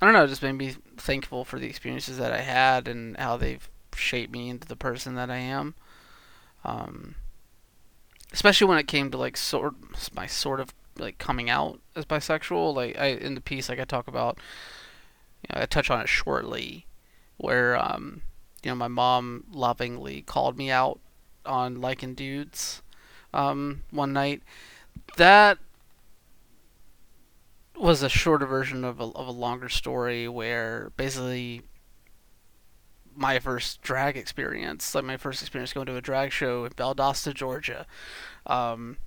I 0.00 0.06
don't 0.06 0.14
know, 0.14 0.26
just 0.26 0.42
made 0.42 0.52
me 0.52 0.74
thankful 0.96 1.44
for 1.44 1.58
the 1.58 1.66
experiences 1.66 2.18
that 2.18 2.32
I 2.32 2.40
had 2.40 2.86
and 2.88 3.16
how 3.16 3.36
they've 3.36 3.68
shaped 3.94 4.32
me 4.32 4.48
into 4.48 4.68
the 4.68 4.76
person 4.76 5.14
that 5.14 5.30
I 5.30 5.38
am. 5.38 5.74
Um, 6.64 7.14
especially 8.32 8.66
when 8.66 8.78
it 8.78 8.88
came 8.88 9.10
to 9.10 9.16
like 9.16 9.36
sort 9.36 9.74
my 10.14 10.26
sort 10.26 10.60
of 10.60 10.74
like 10.98 11.18
coming 11.18 11.50
out 11.50 11.80
as 11.94 12.04
bisexual. 12.04 12.74
Like 12.74 12.98
I 12.98 13.06
in 13.06 13.34
the 13.34 13.40
piece, 13.40 13.68
like 13.68 13.80
I 13.80 13.84
talk 13.84 14.08
about, 14.08 14.38
you 15.42 15.54
know, 15.54 15.62
I 15.62 15.66
touch 15.66 15.90
on 15.90 16.00
it 16.00 16.08
shortly, 16.08 16.86
where 17.36 17.76
um, 17.76 18.22
you 18.62 18.70
know 18.70 18.76
my 18.76 18.88
mom 18.88 19.44
lovingly 19.50 20.22
called 20.22 20.56
me 20.56 20.70
out 20.70 21.00
on 21.44 21.80
liking 21.80 22.14
dudes 22.14 22.82
um, 23.32 23.82
one 23.90 24.12
night. 24.12 24.42
That 25.16 25.58
was 27.78 28.02
a 28.02 28.08
shorter 28.08 28.46
version 28.46 28.84
of 28.84 29.00
a, 29.00 29.04
of 29.04 29.28
a 29.28 29.32
longer 29.32 29.68
story 29.68 30.26
where 30.28 30.90
basically 30.96 31.62
my 33.14 33.38
first 33.38 33.82
drag 33.82 34.16
experience, 34.16 34.94
like 34.94 35.04
my 35.04 35.16
first 35.16 35.42
experience 35.42 35.72
going 35.72 35.86
to 35.86 35.96
a 35.96 36.00
drag 36.00 36.32
show 36.32 36.64
in 36.64 36.72
Valdosta, 36.72 37.32
Georgia, 37.34 37.86
um, 38.46 38.98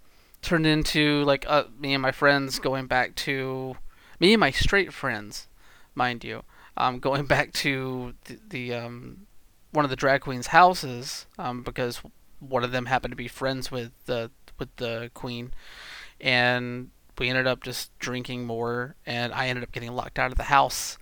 turned 0.42 0.66
into 0.66 1.24
like 1.24 1.46
uh, 1.48 1.66
me 1.80 1.94
and 1.94 2.02
my 2.02 2.12
friends 2.12 2.60
going 2.60 2.88
back 2.88 3.16
to 3.16 3.76
me 4.20 4.34
and 4.34 4.40
my 4.40 4.52
straight 4.52 4.94
friends, 4.94 5.48
mind 5.96 6.24
you, 6.24 6.44
um, 6.78 7.00
going 7.00 7.26
back 7.28 7.54
to 7.54 8.14
the, 8.26 8.40
the 8.50 8.74
um, 8.74 9.28
one 9.72 9.86
of 9.86 9.92
the 9.92 9.96
drag 9.96 10.22
queens' 10.22 10.48
houses 10.48 11.26
um, 11.38 11.64
because 11.64 12.02
one 12.40 12.64
of 12.64 12.72
them 12.72 12.86
happened 12.86 13.12
to 13.12 13.18
be 13.18 13.28
friends 13.28 13.72
with 13.72 13.92
the 14.06 14.32
with 14.58 14.76
the 14.78 15.10
queen, 15.14 15.54
and 16.20 16.90
we 17.18 17.30
ended 17.30 17.48
up 17.48 17.64
just 17.64 17.98
drinking 18.00 18.46
more, 18.46 18.96
and 19.06 19.34
I 19.34 19.48
ended 19.48 19.64
up 19.64 19.72
getting 19.72 19.92
locked 19.92 20.20
out 20.20 20.32
of 20.32 20.38
the 20.38 20.44
house, 20.44 20.98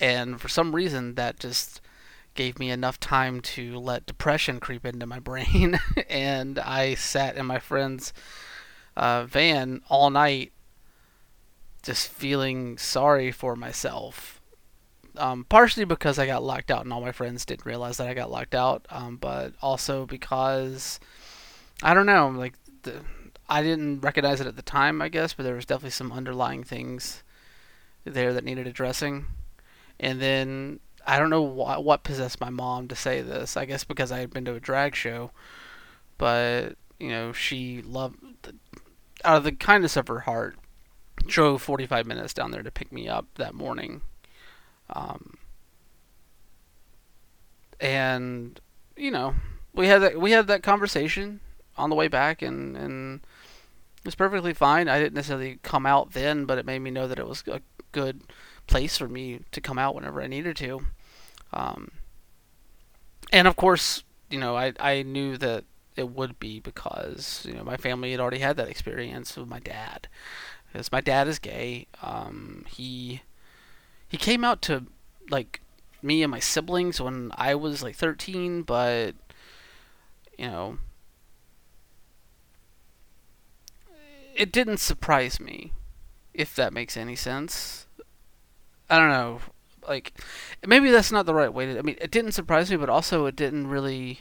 and 0.00 0.40
for 0.40 0.48
some 0.48 0.74
reason 0.74 1.14
that 1.14 1.38
just 1.38 1.80
gave 2.34 2.58
me 2.58 2.70
enough 2.70 3.00
time 3.00 3.40
to 3.40 3.78
let 3.78 4.04
depression 4.06 4.60
creep 4.60 4.84
into 4.84 5.06
my 5.06 5.18
brain, 5.18 5.78
and 6.08 6.58
I 6.58 6.94
sat 6.94 7.36
in 7.36 7.46
my 7.46 7.58
friend's 7.58 8.12
uh, 8.96 9.24
van 9.24 9.82
all 9.88 10.10
night, 10.10 10.52
just 11.82 12.08
feeling 12.08 12.78
sorry 12.78 13.30
for 13.30 13.56
myself 13.56 14.36
um, 15.18 15.44
partially 15.48 15.84
because 15.84 16.18
I 16.18 16.26
got 16.26 16.42
locked 16.42 16.70
out 16.70 16.84
and 16.84 16.92
all 16.92 17.00
my 17.00 17.12
friends 17.12 17.44
didn't 17.44 17.66
realize 17.66 17.96
that 17.96 18.08
I 18.08 18.14
got 18.14 18.30
locked 18.30 18.54
out, 18.54 18.86
um, 18.90 19.16
but 19.16 19.54
also 19.62 20.06
because 20.06 21.00
I 21.82 21.94
don't 21.94 22.06
know, 22.06 22.28
like 22.28 22.54
the, 22.82 23.02
I 23.48 23.62
didn't 23.62 24.00
recognize 24.00 24.40
it 24.40 24.46
at 24.46 24.56
the 24.56 24.62
time, 24.62 25.00
I 25.00 25.08
guess, 25.08 25.34
but 25.34 25.44
there 25.44 25.54
was 25.54 25.66
definitely 25.66 25.90
some 25.90 26.12
underlying 26.12 26.64
things 26.64 27.22
there 28.04 28.32
that 28.32 28.44
needed 28.44 28.66
addressing. 28.66 29.26
And 29.98 30.20
then 30.20 30.80
I 31.06 31.18
don't 31.18 31.30
know 31.30 31.42
what, 31.42 31.84
what 31.84 32.04
possessed 32.04 32.40
my 32.40 32.50
mom 32.50 32.88
to 32.88 32.96
say 32.96 33.22
this. 33.22 33.56
I 33.56 33.64
guess 33.64 33.84
because 33.84 34.12
I 34.12 34.18
had 34.18 34.32
been 34.32 34.44
to 34.46 34.54
a 34.54 34.60
drag 34.60 34.94
show, 34.94 35.30
but 36.18 36.76
you 36.98 37.08
know 37.08 37.32
she 37.32 37.82
loved 37.82 38.18
out 39.24 39.38
of 39.38 39.44
the 39.44 39.52
kindness 39.52 39.96
of 39.96 40.08
her 40.08 40.20
heart 40.20 40.56
drove 41.26 41.62
45 41.62 42.06
minutes 42.06 42.34
down 42.34 42.50
there 42.50 42.62
to 42.62 42.70
pick 42.70 42.92
me 42.92 43.08
up 43.08 43.26
that 43.36 43.54
morning 43.54 44.02
um, 44.90 45.38
and 47.80 48.60
you 48.96 49.10
know, 49.10 49.34
we 49.74 49.88
had 49.88 50.02
that 50.02 50.20
we 50.20 50.32
had 50.32 50.46
that 50.46 50.62
conversation 50.62 51.40
on 51.76 51.90
the 51.90 51.96
way 51.96 52.08
back, 52.08 52.42
and 52.42 52.76
and 52.76 53.20
was 54.04 54.14
perfectly 54.14 54.54
fine. 54.54 54.88
I 54.88 54.98
didn't 54.98 55.14
necessarily 55.14 55.58
come 55.62 55.86
out 55.86 56.12
then, 56.12 56.44
but 56.44 56.58
it 56.58 56.66
made 56.66 56.78
me 56.80 56.90
know 56.90 57.08
that 57.08 57.18
it 57.18 57.26
was 57.26 57.44
a 57.46 57.60
good 57.92 58.22
place 58.66 58.96
for 58.96 59.08
me 59.08 59.40
to 59.52 59.60
come 59.60 59.78
out 59.78 59.94
whenever 59.94 60.22
I 60.22 60.26
needed 60.26 60.56
to. 60.56 60.86
Um, 61.52 61.92
and 63.32 63.46
of 63.46 63.56
course, 63.56 64.04
you 64.30 64.38
know, 64.38 64.56
I 64.56 64.72
I 64.80 65.02
knew 65.02 65.36
that 65.38 65.64
it 65.96 66.10
would 66.10 66.38
be 66.38 66.60
because 66.60 67.44
you 67.48 67.54
know 67.54 67.64
my 67.64 67.76
family 67.76 68.10
had 68.10 68.20
already 68.20 68.38
had 68.38 68.56
that 68.56 68.68
experience 68.68 69.36
with 69.36 69.48
my 69.48 69.60
dad, 69.60 70.08
because 70.72 70.92
my 70.92 71.00
dad 71.00 71.28
is 71.28 71.38
gay. 71.38 71.86
Um, 72.02 72.64
he 72.68 73.22
he 74.08 74.16
came 74.16 74.44
out 74.44 74.62
to 74.62 74.86
like 75.30 75.60
me 76.02 76.22
and 76.22 76.30
my 76.30 76.38
siblings 76.38 77.00
when 77.00 77.32
I 77.36 77.54
was 77.54 77.82
like 77.82 77.96
13, 77.96 78.62
but 78.62 79.14
you 80.38 80.46
know, 80.46 80.78
it 84.34 84.52
didn't 84.52 84.78
surprise 84.78 85.40
me, 85.40 85.72
if 86.34 86.54
that 86.54 86.72
makes 86.72 86.96
any 86.96 87.16
sense. 87.16 87.86
I 88.88 88.98
don't 88.98 89.08
know, 89.10 89.40
like 89.88 90.12
maybe 90.66 90.90
that's 90.90 91.12
not 91.12 91.26
the 91.26 91.34
right 91.34 91.52
way 91.52 91.66
to. 91.66 91.78
I 91.78 91.82
mean, 91.82 91.96
it 92.00 92.10
didn't 92.10 92.32
surprise 92.32 92.70
me, 92.70 92.76
but 92.76 92.90
also 92.90 93.26
it 93.26 93.36
didn't 93.36 93.66
really. 93.68 94.20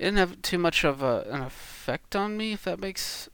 It 0.00 0.04
didn't 0.04 0.16
have 0.16 0.40
too 0.40 0.56
much 0.56 0.82
of 0.82 1.02
a, 1.02 1.26
an 1.28 1.42
effect 1.42 2.16
on 2.16 2.38
me, 2.38 2.54
if 2.54 2.64
that 2.64 2.80
makes 2.80 3.28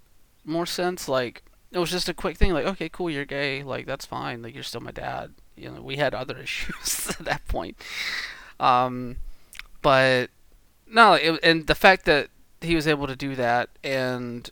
more 0.45 0.67
sense. 0.67 1.09
Like 1.09 1.45
it 1.71 1.79
was 1.79 1.93
just 1.93 2.09
a 2.09 2.15
quick 2.15 2.37
thing, 2.37 2.53
like 2.53 2.67
okay, 2.67 2.89
cool, 2.89 3.09
you're 3.09 3.25
gay, 3.25 3.63
like 3.63 3.87
that's 3.87 4.05
fine, 4.05 4.43
like 4.43 4.53
you're 4.53 4.65
still 4.65 4.81
my 4.81 4.91
dad. 4.91 5.33
You 5.55 5.71
know, 5.71 5.81
we 5.81 5.95
had 5.95 6.13
other 6.13 6.37
issues 6.43 7.09
at 7.21 7.25
that 7.25 7.47
point. 7.47 7.77
Um, 8.59 9.19
but 9.81 10.31
no, 10.89 11.13
it, 11.13 11.39
and 11.45 11.69
the 11.69 11.77
fact 11.77 12.05
that 12.07 12.31
he 12.61 12.75
was 12.75 12.89
able 12.89 13.07
to 13.07 13.15
do 13.15 13.37
that, 13.37 13.69
and 13.85 14.51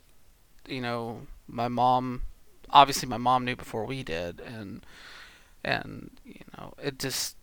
you 0.69 0.79
know, 0.79 1.27
my 1.49 1.67
mom, 1.67 2.21
obviously 2.69 3.09
my 3.09 3.17
mom 3.17 3.43
knew 3.43 3.57
before 3.57 3.83
we 3.83 4.03
did, 4.03 4.39
and 4.39 4.85
and 5.65 6.11
you 6.23 6.45
know, 6.57 6.75
it 6.81 6.97
just 6.97 7.35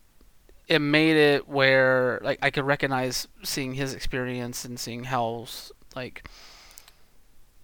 it 0.72 0.78
made 0.78 1.18
it 1.18 1.46
where 1.46 2.18
like 2.24 2.38
I 2.40 2.50
could 2.50 2.64
recognize 2.64 3.28
seeing 3.42 3.74
his 3.74 3.92
experience 3.92 4.64
and 4.64 4.80
seeing 4.80 5.04
how 5.04 5.46
like 5.94 6.26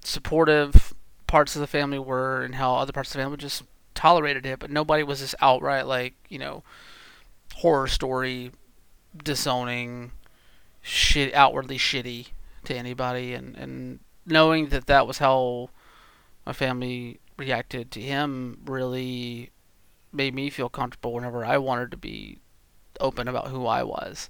supportive 0.05 0.93
parts 1.27 1.57
of 1.57 1.61
the 1.61 1.67
family 1.67 1.99
were 1.99 2.43
and 2.43 2.57
how 2.57 2.75
other 2.75 2.93
parts 2.93 3.09
of 3.09 3.15
the 3.15 3.23
family 3.23 3.38
just 3.38 3.62
tolerated 3.95 4.45
it, 4.45 4.59
but 4.59 4.71
nobody 4.71 5.03
was 5.03 5.21
just 5.21 5.35
outright 5.41 5.87
like 5.87 6.17
you 6.29 6.38
know 6.38 6.62
horror 7.55 7.87
story 7.87 8.53
disowning 9.25 10.12
shit 10.83 11.33
outwardly 11.33 11.79
shitty 11.79 12.27
to 12.65 12.77
anybody 12.77 13.33
and 13.33 13.57
and 13.57 14.00
knowing 14.27 14.69
that 14.69 14.87
that 14.87 15.07
was 15.07 15.17
how 15.17 15.71
my 16.45 16.53
family 16.53 17.21
reacted 17.38 17.91
to 17.91 18.03
him 18.03 18.59
really 18.67 19.49
made 20.12 20.35
me 20.35 20.50
feel 20.50 20.69
comfortable 20.69 21.15
whenever 21.15 21.43
I 21.43 21.57
wanted 21.57 21.91
to 21.93 21.97
be 21.97 22.41
open 23.00 23.28
about 23.28 23.49
who 23.49 23.67
I 23.67 23.83
was. 23.83 24.28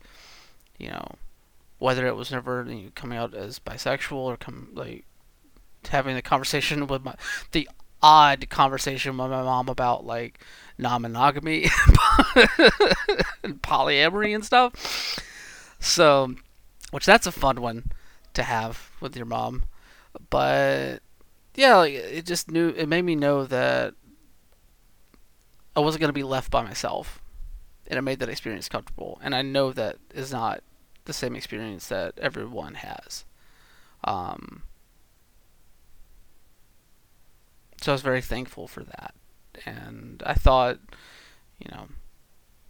You 0.78 0.90
know, 0.90 1.14
whether 1.78 2.06
it 2.06 2.16
was 2.16 2.30
never 2.30 2.64
you 2.68 2.84
know, 2.84 2.90
coming 2.94 3.18
out 3.18 3.34
as 3.34 3.58
bisexual 3.58 4.12
or 4.12 4.36
come 4.36 4.68
like 4.74 5.04
having 5.88 6.14
the 6.14 6.22
conversation 6.22 6.86
with 6.86 7.04
my 7.04 7.14
the 7.52 7.68
odd 8.02 8.48
conversation 8.48 9.16
with 9.16 9.30
my 9.30 9.42
mom 9.42 9.68
about 9.68 10.06
like 10.06 10.40
non-monogamy 10.76 11.64
and 13.42 13.62
polyamory 13.62 14.34
and 14.34 14.44
stuff. 14.44 15.18
So, 15.80 16.34
which 16.90 17.06
that's 17.06 17.26
a 17.26 17.32
fun 17.32 17.60
one 17.60 17.90
to 18.34 18.42
have 18.42 18.90
with 19.00 19.16
your 19.16 19.26
mom. 19.26 19.64
But 20.30 21.00
yeah, 21.54 21.76
like, 21.76 21.94
it 21.94 22.24
just 22.24 22.50
knew 22.50 22.68
it 22.70 22.88
made 22.88 23.02
me 23.02 23.16
know 23.16 23.44
that 23.44 23.94
I 25.74 25.80
wasn't 25.80 26.02
to 26.04 26.12
be 26.12 26.22
left 26.22 26.50
by 26.50 26.62
myself. 26.62 27.20
And 27.88 27.98
it 27.98 28.02
made 28.02 28.20
that 28.20 28.28
experience 28.28 28.68
comfortable. 28.68 29.18
And 29.22 29.34
I 29.34 29.42
know 29.42 29.72
that 29.72 29.96
is 30.14 30.30
not 30.30 30.62
the 31.06 31.12
same 31.12 31.34
experience 31.34 31.88
that 31.88 32.18
everyone 32.18 32.74
has. 32.74 33.24
Um, 34.04 34.62
so 37.80 37.92
I 37.92 37.94
was 37.94 38.02
very 38.02 38.20
thankful 38.20 38.68
for 38.68 38.84
that. 38.84 39.14
And 39.64 40.22
I 40.24 40.34
thought, 40.34 40.78
you 41.58 41.70
know, 41.72 41.88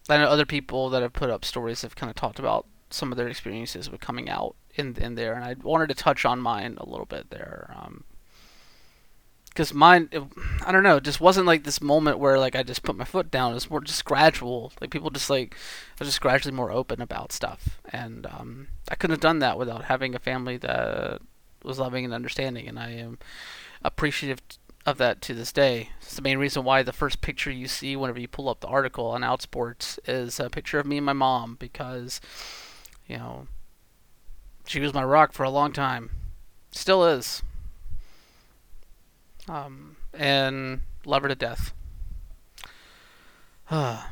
I 0.08 0.18
know 0.18 0.28
other 0.28 0.46
people 0.46 0.88
that 0.90 1.02
have 1.02 1.12
put 1.12 1.30
up 1.30 1.44
stories 1.44 1.82
have 1.82 1.96
kind 1.96 2.08
of 2.08 2.16
talked 2.16 2.38
about 2.38 2.66
some 2.90 3.12
of 3.12 3.18
their 3.18 3.28
experiences 3.28 3.90
with 3.90 4.00
coming 4.00 4.30
out 4.30 4.56
in 4.74 4.96
in 4.96 5.14
there, 5.14 5.34
and 5.34 5.44
I 5.44 5.56
wanted 5.62 5.88
to 5.88 5.94
touch 5.94 6.24
on 6.24 6.40
mine 6.40 6.76
a 6.78 6.88
little 6.88 7.04
bit 7.04 7.30
there. 7.30 7.74
Um, 7.76 8.04
because 9.58 9.74
mine, 9.74 10.08
it, 10.12 10.22
I 10.64 10.70
don't 10.70 10.84
know, 10.84 10.98
it 10.98 11.02
just 11.02 11.20
wasn't 11.20 11.48
like 11.48 11.64
this 11.64 11.82
moment 11.82 12.20
where 12.20 12.38
like 12.38 12.54
I 12.54 12.62
just 12.62 12.84
put 12.84 12.94
my 12.94 13.04
foot 13.04 13.28
down. 13.28 13.50
It 13.50 13.54
was 13.54 13.68
more 13.68 13.80
just 13.80 14.04
gradual. 14.04 14.72
Like 14.80 14.90
people 14.90 15.10
just 15.10 15.28
like 15.28 15.56
was 15.98 16.06
just 16.06 16.20
gradually 16.20 16.54
more 16.54 16.70
open 16.70 17.02
about 17.02 17.32
stuff, 17.32 17.80
and 17.92 18.24
um, 18.26 18.68
I 18.88 18.94
couldn't 18.94 19.14
have 19.14 19.20
done 19.20 19.40
that 19.40 19.58
without 19.58 19.86
having 19.86 20.14
a 20.14 20.20
family 20.20 20.58
that 20.58 21.20
was 21.64 21.80
loving 21.80 22.04
and 22.04 22.14
understanding, 22.14 22.68
and 22.68 22.78
I 22.78 22.90
am 22.90 23.18
appreciative 23.82 24.38
of 24.86 24.98
that 24.98 25.20
to 25.22 25.34
this 25.34 25.50
day. 25.50 25.90
It's 26.02 26.14
the 26.14 26.22
main 26.22 26.38
reason 26.38 26.62
why 26.62 26.84
the 26.84 26.92
first 26.92 27.20
picture 27.20 27.50
you 27.50 27.66
see 27.66 27.96
whenever 27.96 28.20
you 28.20 28.28
pull 28.28 28.48
up 28.48 28.60
the 28.60 28.68
article 28.68 29.06
on 29.06 29.22
Outsports 29.22 29.98
is 30.06 30.38
a 30.38 30.48
picture 30.48 30.78
of 30.78 30.86
me 30.86 30.98
and 30.98 31.06
my 31.06 31.12
mom 31.12 31.56
because, 31.58 32.20
you 33.08 33.16
know, 33.16 33.48
she 34.66 34.78
was 34.78 34.94
my 34.94 35.02
rock 35.02 35.32
for 35.32 35.42
a 35.42 35.50
long 35.50 35.72
time. 35.72 36.10
Still 36.70 37.04
is. 37.04 37.42
Um, 39.48 39.96
and 40.12 40.80
love 41.04 41.22
her 41.22 41.28
to 41.28 41.34
death. 41.34 41.72
I 43.70 44.04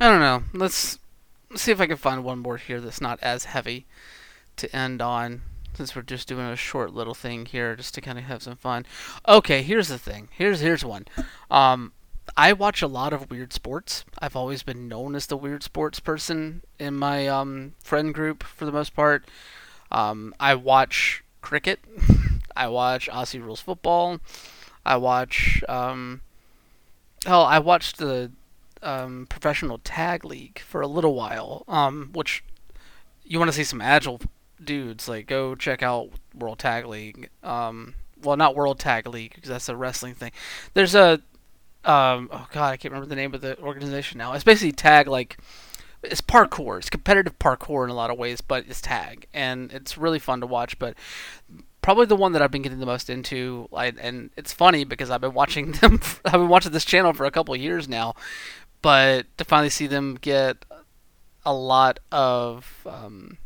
don't 0.00 0.20
know. 0.20 0.42
Let's, 0.52 0.98
let's 1.50 1.62
see 1.62 1.72
if 1.72 1.80
I 1.80 1.86
can 1.86 1.96
find 1.96 2.22
one 2.22 2.38
more 2.38 2.56
here 2.56 2.80
that's 2.80 3.00
not 3.00 3.18
as 3.22 3.46
heavy 3.46 3.86
to 4.56 4.74
end 4.74 5.02
on 5.02 5.42
since 5.74 5.94
we're 5.94 6.02
just 6.02 6.28
doing 6.28 6.46
a 6.46 6.56
short 6.56 6.92
little 6.92 7.14
thing 7.14 7.46
here 7.46 7.76
just 7.76 7.94
to 7.94 8.00
kind 8.00 8.18
of 8.18 8.24
have 8.24 8.42
some 8.42 8.56
fun. 8.56 8.84
Okay, 9.26 9.62
here's 9.62 9.88
the 9.88 9.98
thing. 9.98 10.28
Here's 10.32 10.60
here's 10.60 10.84
one. 10.84 11.06
Um, 11.50 11.92
I 12.36 12.52
watch 12.52 12.82
a 12.82 12.88
lot 12.88 13.12
of 13.12 13.30
weird 13.30 13.52
sports. 13.52 14.04
I've 14.18 14.36
always 14.36 14.62
been 14.62 14.88
known 14.88 15.14
as 15.14 15.26
the 15.26 15.36
weird 15.36 15.62
sports 15.62 16.00
person 16.00 16.62
in 16.78 16.94
my 16.94 17.26
um, 17.28 17.74
friend 17.82 18.12
group 18.12 18.42
for 18.42 18.64
the 18.64 18.72
most 18.72 18.94
part. 18.94 19.24
Um, 19.90 20.34
I 20.38 20.54
watch 20.54 21.22
cricket. 21.40 21.80
I 22.56 22.68
watch 22.68 23.08
Aussie 23.08 23.42
rules 23.42 23.60
football. 23.60 24.20
I 24.84 24.96
watch. 24.96 25.62
Um, 25.68 26.22
hell, 27.24 27.44
I 27.44 27.58
watched 27.58 27.98
the 27.98 28.32
um, 28.82 29.26
professional 29.28 29.78
tag 29.78 30.24
league 30.24 30.60
for 30.60 30.80
a 30.80 30.86
little 30.86 31.14
while. 31.14 31.64
Um, 31.68 32.10
which 32.12 32.44
you 33.24 33.38
want 33.38 33.48
to 33.48 33.56
see 33.56 33.64
some 33.64 33.80
agile 33.80 34.20
dudes? 34.62 35.08
Like, 35.08 35.26
go 35.26 35.54
check 35.54 35.82
out 35.82 36.10
World 36.34 36.58
Tag 36.58 36.86
League. 36.86 37.30
Um, 37.42 37.94
well, 38.22 38.36
not 38.36 38.54
World 38.54 38.78
Tag 38.78 39.06
League 39.06 39.34
because 39.34 39.50
that's 39.50 39.68
a 39.68 39.76
wrestling 39.76 40.14
thing. 40.14 40.32
There's 40.74 40.94
a 40.94 41.20
um, 41.84 42.28
oh 42.32 42.46
god, 42.52 42.72
I 42.72 42.76
can't 42.76 42.92
remember 42.92 43.08
the 43.08 43.16
name 43.16 43.34
of 43.34 43.40
the 43.40 43.58
organization 43.60 44.18
now. 44.18 44.32
It's 44.32 44.44
basically 44.44 44.72
tag 44.72 45.06
like 45.06 45.38
it's 46.02 46.20
parkour. 46.20 46.78
It's 46.78 46.90
competitive 46.90 47.38
parkour 47.38 47.84
in 47.84 47.90
a 47.90 47.94
lot 47.94 48.10
of 48.10 48.18
ways, 48.18 48.40
but 48.40 48.64
it's 48.68 48.80
tag, 48.80 49.26
and 49.32 49.72
it's 49.72 49.98
really 49.98 50.18
fun 50.18 50.40
to 50.40 50.46
watch. 50.46 50.78
But 50.78 50.94
probably 51.82 52.06
the 52.06 52.16
one 52.16 52.32
that 52.32 52.42
I've 52.42 52.50
been 52.50 52.62
getting 52.62 52.80
the 52.80 52.86
most 52.86 53.10
into, 53.10 53.68
I, 53.72 53.92
and 54.00 54.30
it's 54.36 54.52
funny 54.52 54.84
because 54.84 55.10
I've 55.10 55.20
been 55.20 55.34
watching 55.34 55.72
them. 55.80 56.00
I've 56.24 56.32
been 56.32 56.48
watching 56.48 56.72
this 56.72 56.84
channel 56.84 57.12
for 57.12 57.26
a 57.26 57.30
couple 57.30 57.54
years 57.56 57.88
now, 57.88 58.14
but 58.82 59.26
to 59.38 59.44
finally 59.44 59.70
see 59.70 59.86
them 59.86 60.18
get 60.20 60.64
a 61.44 61.52
lot 61.52 61.98
of 62.12 62.86
um, 62.86 63.38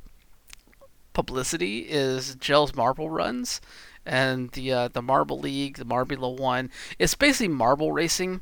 publicity 1.13 1.81
is 1.81 2.35
Jelle's 2.37 2.75
Marble 2.75 3.11
runs 3.11 3.61
and 4.05 4.51
the 4.53 4.73
uh, 4.73 4.89
the 4.89 5.03
Marble 5.03 5.39
League, 5.39 5.79
the 5.79 5.85
Marbula 5.85 6.37
One. 6.37 6.71
It's 6.99 7.15
basically 7.15 7.49
marble 7.49 7.93
racing 7.93 8.41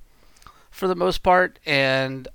for 0.71 0.89
the 0.89 0.95
most 0.95 1.23
part, 1.23 1.59
and 1.67 2.29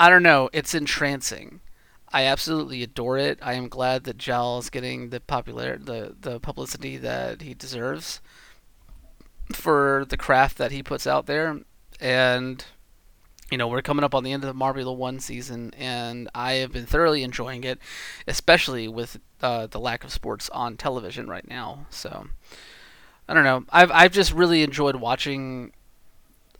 I 0.00 0.08
don't 0.08 0.22
know, 0.22 0.48
it's 0.54 0.74
entrancing. 0.74 1.60
I 2.08 2.24
absolutely 2.24 2.82
adore 2.82 3.18
it. 3.18 3.38
I 3.42 3.52
am 3.52 3.68
glad 3.68 4.04
that 4.04 4.16
Jelle 4.16 4.58
is 4.58 4.70
getting 4.70 5.10
the 5.10 5.20
popular 5.20 5.76
the 5.76 6.16
the 6.18 6.40
publicity 6.40 6.96
that 6.96 7.42
he 7.42 7.52
deserves 7.52 8.22
for 9.52 10.06
the 10.08 10.16
craft 10.16 10.56
that 10.56 10.72
he 10.72 10.82
puts 10.82 11.06
out 11.06 11.26
there, 11.26 11.60
and 12.00 12.64
you 13.50 13.58
know, 13.58 13.68
we're 13.68 13.82
coming 13.82 14.02
up 14.02 14.14
on 14.14 14.24
the 14.24 14.32
end 14.32 14.42
of 14.42 14.48
the 14.48 14.58
Marbula 14.58 14.96
1 14.96 15.20
season, 15.20 15.74
and 15.76 16.30
I 16.34 16.52
have 16.54 16.72
been 16.72 16.86
thoroughly 16.86 17.22
enjoying 17.22 17.64
it, 17.64 17.78
especially 18.26 18.88
with 18.88 19.18
uh, 19.42 19.66
the 19.66 19.80
lack 19.80 20.04
of 20.04 20.12
sports 20.12 20.48
on 20.50 20.76
television 20.76 21.28
right 21.28 21.46
now. 21.46 21.86
So, 21.90 22.28
I 23.28 23.34
don't 23.34 23.42
know. 23.42 23.64
I've, 23.70 23.90
I've 23.90 24.12
just 24.12 24.32
really 24.32 24.62
enjoyed 24.62 24.96
watching 24.96 25.72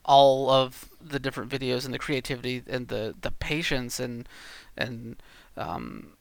all 0.05 0.51
of 0.51 0.90
the 1.01 1.19
different 1.19 1.51
videos 1.51 1.85
and 1.85 1.95
the 1.95 1.99
creativity 1.99 2.63
and 2.67 2.89
the, 2.89 3.15
the 3.21 3.31
patience 3.31 3.99
and, 4.01 4.29
and 4.77 5.17
um, 5.57 6.13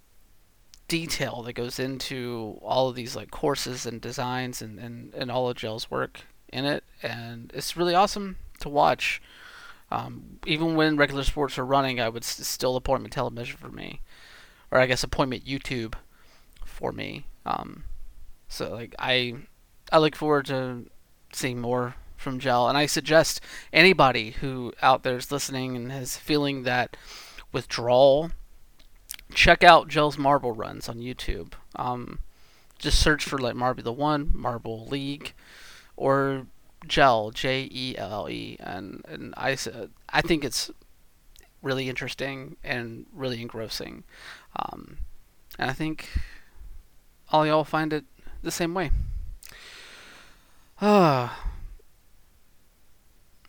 detail 0.88 1.44
that 1.44 1.54
goes 1.54 1.80
into 1.80 2.60
all 2.62 2.89
of 2.89 2.96
these 2.96 3.15
like 3.15 3.32
courses 3.32 3.86
and 3.86 4.02
designs 4.02 4.62
and, 4.62 4.80
and, 4.80 5.13
and 5.13 5.32
all 5.32 5.50
of 5.50 5.56
Jelle's 5.56 5.89
work 5.89 6.22
in 6.52 6.65
it, 6.65 6.84
and 7.04 7.52
it's 7.54 7.78
really 7.78 7.96
awesome 7.96 8.38
to 8.60 8.70
watch. 8.70 9.22
Um, 9.92 10.39
even 10.46 10.76
when 10.76 10.98
regular 10.98 11.24
sports 11.24 11.58
are 11.58 11.65
running, 11.65 12.00
I 12.00 12.10
would 12.10 12.24
s- 12.24 12.48
still 12.48 12.76
appointment 12.76 13.13
television 13.13 13.58
for 13.58 13.70
me, 13.70 14.02
or 14.72 14.80
I 14.80 14.86
guess 14.86 15.04
appointment 15.04 15.46
YouTube 15.46 15.94
for 16.65 16.92
me. 16.92 17.26
Um, 17.46 17.84
so 18.48 18.72
like 18.72 18.96
I, 19.00 19.36
I 19.92 20.00
look 20.00 20.15
forward 20.15 20.46
to 20.48 20.86
seeing 21.34 21.60
more 21.60 21.96
from 22.19 22.38
Jelle. 22.39 22.67
and 22.67 22.77
I 22.77 22.86
suggest 22.86 23.41
anybody 23.71 24.32
who 24.32 24.73
out 24.82 25.03
there 25.03 25.15
is 25.15 25.32
listening 25.32 25.75
and 25.75 25.91
is 25.91 26.17
feeling 26.17 26.63
that 26.63 26.97
withdrawal, 27.51 28.32
check 29.34 29.63
out 29.63 29.88
Jelle's 29.88 30.17
Marble 30.17 30.51
runs 30.51 30.89
on 30.89 30.99
YouTube. 30.99 31.53
Um, 31.75 32.19
just 32.77 32.99
search 32.99 33.23
for 33.23 33.38
like 33.38 33.55
Marbula 33.55 33.95
One, 33.95 34.32
Marble 34.34 34.86
League, 34.86 35.34
or 35.95 36.47
Jelle 36.88 37.32
J 37.32 37.67
E 37.71 37.95
L 37.97 38.29
E, 38.29 38.58
and 38.60 39.03
and 39.08 39.34
I 39.36 39.58
I 40.10 40.21
think 40.21 40.43
it's 40.43 40.71
really 41.62 41.89
interesting 41.89 42.55
and 42.63 43.05
really 43.13 43.41
engrossing, 43.41 44.03
um, 44.55 44.99
and 45.58 45.69
I 45.69 45.73
think 45.73 46.10
all 47.32 47.45
y'all 47.45 47.65
find 47.65 47.91
it 47.91 48.05
the 48.41 48.51
same 48.51 48.73
way. 48.73 48.91
Ah. 50.82 51.49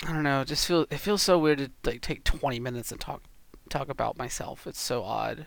I 0.07 0.13
don't 0.13 0.23
know. 0.23 0.41
It 0.41 0.49
just 0.49 0.67
feel 0.67 0.87
it 0.91 0.99
feels 0.99 1.23
so 1.23 1.39
weird 1.39 1.59
to 1.59 1.71
like 1.85 2.01
take 2.01 2.25
20 2.25 2.59
minutes 2.59 2.91
and 2.91 3.01
talk 3.01 3.23
talk 3.69 3.89
about 3.89 4.17
myself. 4.19 4.67
It's 4.67 4.81
so 4.81 5.05
odd, 5.05 5.47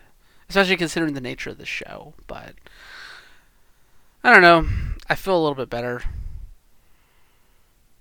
especially 0.50 0.78
considering 0.78 1.14
the 1.14 1.22
nature 1.22 1.50
of 1.52 1.58
the 1.58 1.66
show. 1.66 2.14
But 2.28 2.56
I 4.24 4.32
don't 4.32 4.42
know. 4.42 4.68
I 5.10 5.16
feel 5.16 5.36
a 5.36 5.42
little 5.42 5.56
bit 5.56 5.70
better. 5.70 6.04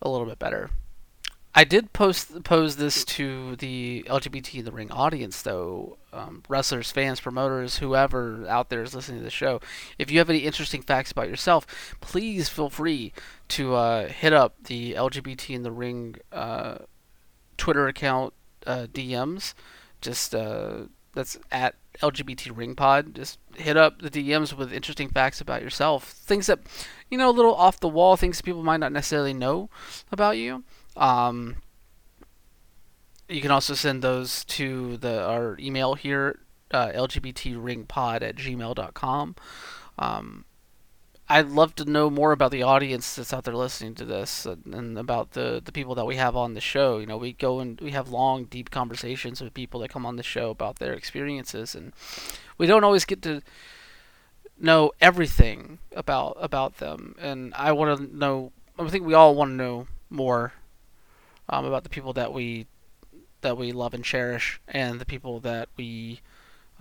A 0.03 0.11
little 0.11 0.27
bit 0.27 0.39
better. 0.39 0.71
I 1.55 1.65
did 1.65 1.93
post 1.93 2.45
pose 2.45 2.77
this 2.77 3.05
to 3.05 3.57
the 3.57 4.05
LGBT 4.09 4.61
in 4.61 4.65
the 4.65 4.73
ring 4.73 4.91
audience, 4.91 5.43
though. 5.43 5.99
Um, 6.13 6.43
wrestlers, 6.49 6.91
fans, 6.91 7.21
promoters, 7.21 7.79
whoever 7.79 8.47
out 8.49 8.71
there 8.71 8.83
is 8.83 8.95
listening 8.95 9.19
to 9.19 9.25
the 9.25 9.31
show. 9.31 9.61
If 9.99 10.11
you 10.11 10.19
have 10.19 10.31
any 10.31 10.41
interesting 10.41 10.83
facts 10.83 11.11
about 11.11 11.29
yourself, 11.29 11.67
please 12.01 12.49
feel 12.49 12.71
free 12.71 13.13
to 13.49 13.75
uh, 13.75 14.09
hit 14.09 14.33
up 14.33 14.55
the 14.65 14.95
LGBT 14.95 15.55
in 15.55 15.63
the 15.63 15.73
ring 15.73 16.17
uh, 16.33 16.79
Twitter 17.59 17.87
account 17.87 18.33
uh, 18.67 18.87
DMs. 18.93 19.53
Just 20.01 20.35
uh, 20.35 20.85
that's 21.13 21.39
at 21.51 21.75
LGBT 22.01 22.57
Ring 22.57 22.75
Pod. 22.75 23.15
Just 23.15 23.39
hit 23.55 23.77
up 23.77 24.01
the 24.01 24.11
DMs 24.11 24.55
with 24.55 24.73
interesting 24.73 25.11
facts 25.11 25.41
about 25.41 25.63
yourself, 25.63 26.05
things 26.05 26.47
that 26.47 26.61
you 27.11 27.19
know, 27.19 27.29
a 27.29 27.31
little 27.31 27.55
off 27.55 27.79
the 27.79 27.89
wall, 27.89 28.17
things 28.17 28.41
people 28.41 28.63
might 28.63 28.81
not 28.81 28.91
necessarily 28.91 29.35
know 29.35 29.69
about 30.11 30.39
you. 30.39 30.65
Um, 30.97 31.57
you 33.29 33.41
can 33.41 33.51
also 33.51 33.75
send 33.75 34.03
those 34.03 34.45
to 34.45 34.97
the 34.99 35.25
our 35.25 35.57
email 35.59 35.95
here, 35.95 36.41
uh, 36.71 36.89
lgbtringpod 36.89 38.23
at 38.23 38.37
gmail.com. 38.37 39.37
Um, 39.99 40.45
I'd 41.29 41.49
love 41.49 41.75
to 41.77 41.85
know 41.85 42.11
more 42.11 42.33
about 42.33 42.51
the 42.51 42.63
audience 42.63 43.15
that's 43.15 43.33
out 43.33 43.45
there 43.45 43.55
listening 43.55 43.95
to 43.95 44.05
this 44.05 44.45
and, 44.45 44.75
and, 44.75 44.99
about 44.99 45.31
the, 45.31 45.63
the 45.65 45.73
people 45.73 45.95
that 45.95 46.05
we 46.05 46.17
have 46.17 46.37
on 46.37 46.53
the 46.53 46.61
show. 46.61 46.99
You 46.99 47.07
know, 47.07 47.17
we 47.17 47.33
go 47.33 47.61
and 47.61 47.81
we 47.81 47.93
have 47.93 48.11
long, 48.11 48.45
deep 48.45 48.71
conversations 48.71 49.41
with 49.41 49.55
people 49.55 49.81
that 49.81 49.91
come 49.91 50.05
on 50.05 50.17
the 50.17 50.23
show 50.23 50.51
about 50.51 50.79
their 50.79 50.93
experiences, 50.93 51.75
and 51.75 51.95
we 52.59 52.67
don't 52.67 52.85
always 52.85 53.07
get 53.07 53.23
to 53.23 53.41
know 54.59 54.93
everything 55.01 55.79
about 55.97 56.37
about 56.39 56.79
them. 56.79 57.15
And 57.19 57.55
I 57.55 57.73
want 57.73 57.99
to 57.99 58.17
know. 58.17 58.53
I 58.79 58.89
think 58.89 59.07
we 59.07 59.15
all 59.15 59.35
want 59.35 59.53
to 59.53 59.57
know 59.57 59.87
more 60.11 60.53
um, 61.53 61.67
about 61.67 61.85
the 61.85 61.91
people 61.91 62.15
that 62.15 62.33
we 62.33 62.67
that 63.43 63.57
we 63.57 63.73
love 63.73 63.93
and 63.93 64.05
cherish, 64.05 64.61
and 64.67 65.01
the 65.01 65.05
people 65.05 65.39
that 65.41 65.69
we 65.77 66.21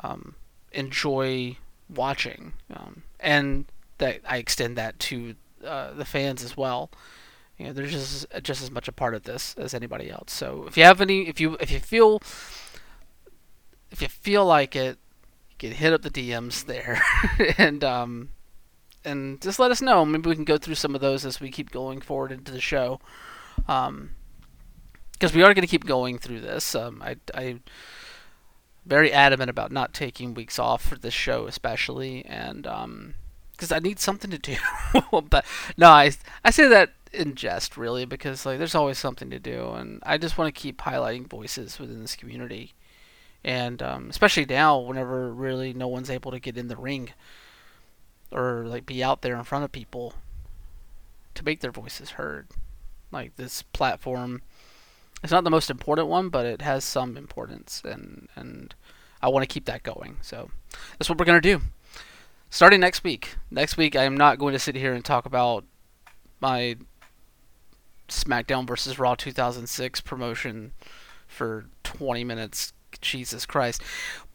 um, 0.01 0.35
enjoy 0.71 1.57
watching, 1.93 2.53
um, 2.73 3.03
and 3.19 3.65
that 3.97 4.21
I 4.27 4.37
extend 4.37 4.77
that 4.77 4.97
to 4.99 5.35
uh, 5.65 5.91
the 5.91 6.05
fans 6.05 6.43
as 6.43 6.55
well. 6.55 6.89
You 7.57 7.67
know, 7.67 7.73
they're 7.73 7.85
just 7.85 8.25
just 8.41 8.63
as 8.63 8.71
much 8.71 8.87
a 8.87 8.93
part 8.93 9.13
of 9.13 9.23
this 9.23 9.55
as 9.57 9.73
anybody 9.73 10.09
else. 10.09 10.31
So 10.31 10.63
if 10.67 10.77
you 10.77 10.85
have 10.85 11.01
any, 11.01 11.27
if 11.27 11.41
you 11.41 11.57
if 11.59 11.69
you 11.69 11.79
feel 11.79 12.21
if 13.91 14.01
you 14.01 14.07
feel 14.07 14.45
like 14.45 14.73
it, 14.73 14.97
you 15.49 15.55
can 15.59 15.71
hit 15.71 15.91
up 15.91 16.01
the 16.01 16.09
DMs 16.09 16.65
there, 16.65 17.01
and 17.57 17.83
um, 17.83 18.29
and 19.03 19.41
just 19.41 19.59
let 19.59 19.69
us 19.69 19.81
know. 19.81 20.05
Maybe 20.05 20.29
we 20.29 20.35
can 20.35 20.45
go 20.45 20.57
through 20.57 20.75
some 20.75 20.95
of 20.95 21.01
those 21.01 21.25
as 21.25 21.41
we 21.41 21.51
keep 21.51 21.71
going 21.71 21.99
forward 21.99 22.31
into 22.31 22.53
the 22.53 22.61
show. 22.61 23.01
Um, 23.67 24.11
because 25.21 25.35
we 25.35 25.43
are 25.43 25.53
going 25.53 25.61
to 25.61 25.67
keep 25.67 25.85
going 25.85 26.17
through 26.17 26.41
this. 26.41 26.73
Um, 26.73 26.99
I, 27.05 27.15
I 27.35 27.59
very 28.87 29.13
adamant 29.13 29.51
about 29.51 29.71
not 29.71 29.93
taking 29.93 30.33
weeks 30.33 30.57
off 30.57 30.81
for 30.81 30.95
this 30.95 31.13
show, 31.13 31.45
especially, 31.45 32.25
and 32.25 32.65
um, 32.65 33.13
because 33.51 33.71
I 33.71 33.77
need 33.77 33.99
something 33.99 34.31
to 34.31 34.39
do. 34.39 34.55
but 35.29 35.45
no, 35.77 35.89
I 35.89 36.13
I 36.43 36.49
say 36.49 36.67
that 36.69 36.93
in 37.13 37.35
jest, 37.35 37.77
really, 37.77 38.03
because 38.03 38.47
like 38.47 38.57
there's 38.57 38.73
always 38.73 38.97
something 38.97 39.29
to 39.29 39.37
do, 39.37 39.69
and 39.73 40.01
I 40.07 40.17
just 40.17 40.39
want 40.39 40.53
to 40.53 40.59
keep 40.59 40.79
highlighting 40.79 41.27
voices 41.27 41.77
within 41.77 42.01
this 42.01 42.15
community, 42.15 42.73
and 43.43 43.79
um, 43.83 44.09
especially 44.09 44.45
now, 44.45 44.79
whenever 44.79 45.31
really 45.31 45.71
no 45.71 45.87
one's 45.87 46.09
able 46.09 46.31
to 46.31 46.39
get 46.39 46.57
in 46.57 46.67
the 46.67 46.77
ring 46.77 47.11
or 48.31 48.63
like 48.65 48.87
be 48.87 49.03
out 49.03 49.21
there 49.21 49.35
in 49.35 49.43
front 49.43 49.65
of 49.65 49.71
people 49.71 50.15
to 51.35 51.45
make 51.45 51.59
their 51.59 51.71
voices 51.71 52.11
heard. 52.11 52.47
Like 53.11 53.35
this 53.35 53.61
platform 53.61 54.41
it's 55.23 55.31
not 55.31 55.43
the 55.43 55.49
most 55.49 55.69
important 55.69 56.07
one, 56.07 56.29
but 56.29 56.45
it 56.45 56.61
has 56.61 56.83
some 56.83 57.17
importance, 57.17 57.81
and 57.85 58.27
and 58.35 58.73
I 59.21 59.29
want 59.29 59.47
to 59.47 59.53
keep 59.53 59.65
that 59.65 59.83
going. 59.83 60.17
So 60.21 60.49
that's 60.97 61.09
what 61.09 61.19
we're 61.19 61.25
gonna 61.25 61.41
do. 61.41 61.61
Starting 62.49 62.81
next 62.81 63.03
week. 63.03 63.35
Next 63.49 63.77
week, 63.77 63.95
I 63.95 64.03
am 64.03 64.17
not 64.17 64.37
going 64.37 64.53
to 64.53 64.59
sit 64.59 64.75
here 64.75 64.93
and 64.93 65.05
talk 65.05 65.25
about 65.25 65.63
my 66.41 66.75
SmackDown 68.09 68.67
versus 68.67 68.99
Raw 68.99 69.15
2006 69.15 70.01
promotion 70.01 70.73
for 71.27 71.65
20 71.83 72.23
minutes. 72.25 72.73
Jesus 72.99 73.45
Christ. 73.45 73.81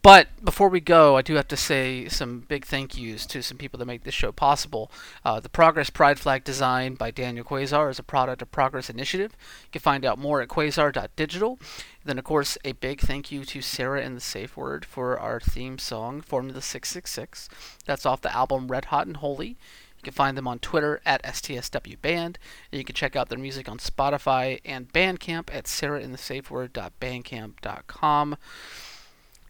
But 0.06 0.28
before 0.40 0.68
we 0.68 0.78
go, 0.78 1.16
I 1.16 1.22
do 1.22 1.34
have 1.34 1.48
to 1.48 1.56
say 1.56 2.08
some 2.08 2.44
big 2.46 2.64
thank 2.64 2.96
yous 2.96 3.26
to 3.26 3.42
some 3.42 3.58
people 3.58 3.76
that 3.78 3.86
make 3.86 4.04
this 4.04 4.14
show 4.14 4.30
possible. 4.30 4.88
Uh, 5.24 5.40
the 5.40 5.48
Progress 5.48 5.90
Pride 5.90 6.20
Flag 6.20 6.44
design 6.44 6.94
by 6.94 7.10
Daniel 7.10 7.44
Quasar 7.44 7.90
is 7.90 7.98
a 7.98 8.04
product 8.04 8.40
of 8.40 8.52
Progress 8.52 8.88
Initiative. 8.88 9.32
You 9.64 9.70
can 9.72 9.80
find 9.80 10.04
out 10.04 10.16
more 10.16 10.40
at 10.40 10.46
quasar.digital. 10.46 11.58
Then, 12.04 12.20
of 12.20 12.24
course, 12.24 12.56
a 12.64 12.70
big 12.70 13.00
thank 13.00 13.32
you 13.32 13.44
to 13.46 13.60
Sarah 13.60 14.00
and 14.00 14.16
the 14.16 14.20
Safe 14.20 14.56
Word 14.56 14.84
for 14.84 15.18
our 15.18 15.40
theme 15.40 15.76
song, 15.76 16.20
Formula 16.20 16.62
666. 16.62 17.48
That's 17.84 18.06
off 18.06 18.20
the 18.20 18.32
album 18.32 18.68
Red 18.68 18.84
Hot 18.84 19.08
and 19.08 19.16
Holy. 19.16 19.48
You 19.48 20.04
can 20.04 20.12
find 20.12 20.38
them 20.38 20.46
on 20.46 20.60
Twitter 20.60 21.00
at 21.04 21.24
STSWBand. 21.24 22.14
And 22.14 22.38
you 22.70 22.84
can 22.84 22.94
check 22.94 23.16
out 23.16 23.28
their 23.28 23.40
music 23.40 23.68
on 23.68 23.78
Spotify 23.78 24.60
and 24.64 24.92
Bandcamp 24.92 25.52
at 25.52 25.64
sarahinthesafeword.bandcamp.com. 25.64 28.36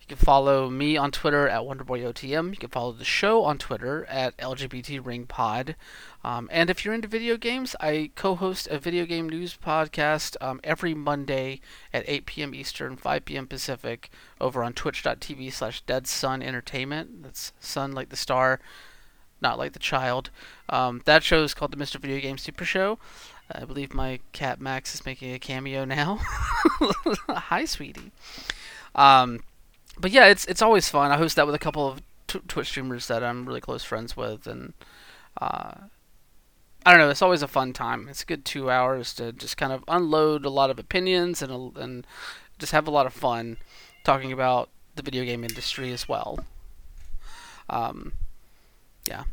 You 0.07 0.15
can 0.15 0.25
follow 0.25 0.71
me 0.71 0.97
on 0.97 1.11
Twitter 1.11 1.49
at 1.49 1.63
WonderboyOTM. 1.63 2.51
You 2.51 2.57
can 2.57 2.69
follow 2.69 2.93
the 2.93 3.05
show 3.05 3.43
on 3.43 3.59
Twitter 3.59 4.05
at 4.05 4.37
LGBTRingPod. 4.37 5.75
Um, 6.23 6.49
and 6.53 6.71
if 6.71 6.85
you're 6.85 6.95
into 6.95 7.09
video 7.09 7.37
games, 7.37 7.75
I 7.81 8.13
co-host 8.15 8.69
a 8.69 8.79
video 8.79 9.05
game 9.05 9.29
news 9.29 9.59
podcast 9.61 10.37
um, 10.41 10.61
every 10.63 10.95
Monday 10.95 11.61
at 11.93 12.05
8 12.07 12.25
p.m. 12.25 12.55
Eastern, 12.55 12.97
5 12.97 13.25
p.m. 13.25 13.49
Pacific, 13.49 14.09
over 14.41 14.63
on 14.63 14.75
twitch.tv 14.75 15.53
slash 15.53 15.81
Dead 15.81 16.07
Sun 16.07 16.41
Entertainment. 16.41 17.25
That's 17.25 17.53
sun 17.59 17.91
like 17.91 18.11
the 18.11 18.17
star, 18.17 18.61
not 19.41 19.59
like 19.59 19.73
the 19.73 19.81
child. 19.81 20.31
Um, 20.69 21.03
that 21.07 21.25
show 21.25 21.43
is 21.43 21.53
called 21.53 21.73
the 21.73 21.85
Mr. 21.85 21.97
Video 21.97 22.21
Game 22.21 22.39
Super 22.39 22.65
Show. 22.65 23.01
I 23.51 23.65
believe 23.65 23.93
my 23.93 24.21
cat 24.31 24.61
Max 24.61 24.95
is 24.95 25.05
making 25.05 25.35
a 25.35 25.41
cameo 25.41 25.85
now. 25.85 26.21
Hi, 27.29 27.65
sweetie. 27.65 28.13
Um, 28.95 29.41
but 29.99 30.11
yeah, 30.11 30.27
it's 30.27 30.45
it's 30.47 30.63
always 30.63 30.89
fun. 30.89 31.11
I 31.11 31.17
host 31.17 31.37
that 31.37 31.47
with 31.47 31.55
a 31.55 31.61
couple 31.61 31.87
of 31.87 32.01
t- 32.27 32.41
Twitch 32.49 32.69
streamers 32.69 33.09
that 33.09 33.23
I'm 33.23 33.47
really 33.47 33.61
close 33.61 33.85
friends 33.85 34.17
with, 34.17 34.47
and 34.47 34.75
uh, 35.41 35.73
I 36.85 36.91
don't 36.91 36.99
know. 36.99 37.11
It's 37.11 37.23
always 37.23 37.43
a 37.43 37.49
fun 37.49 37.73
time. 37.73 38.09
It's 38.09 38.23
a 38.23 38.27
good 38.27 38.45
two 38.45 38.71
hours 38.71 39.15
to 39.15 39.33
just 39.33 39.57
kind 39.57 39.73
of 39.73 39.85
unload 39.89 40.45
a 40.45 40.51
lot 40.51 40.71
of 40.71 40.79
opinions 40.79 41.43
and 41.43 41.77
and 41.77 42.07
just 42.59 42.73
have 42.73 42.87
a 42.87 42.93
lot 42.93 43.07
of 43.07 43.13
fun 43.13 43.59
talking 44.05 44.33
about 44.33 44.71
the 44.95 45.03
video 45.03 45.25
game 45.25 45.45
industry 45.45 45.93
as 45.93 46.09
well. 46.09 46.39
Um, 47.69 48.13
yeah. 49.07 49.25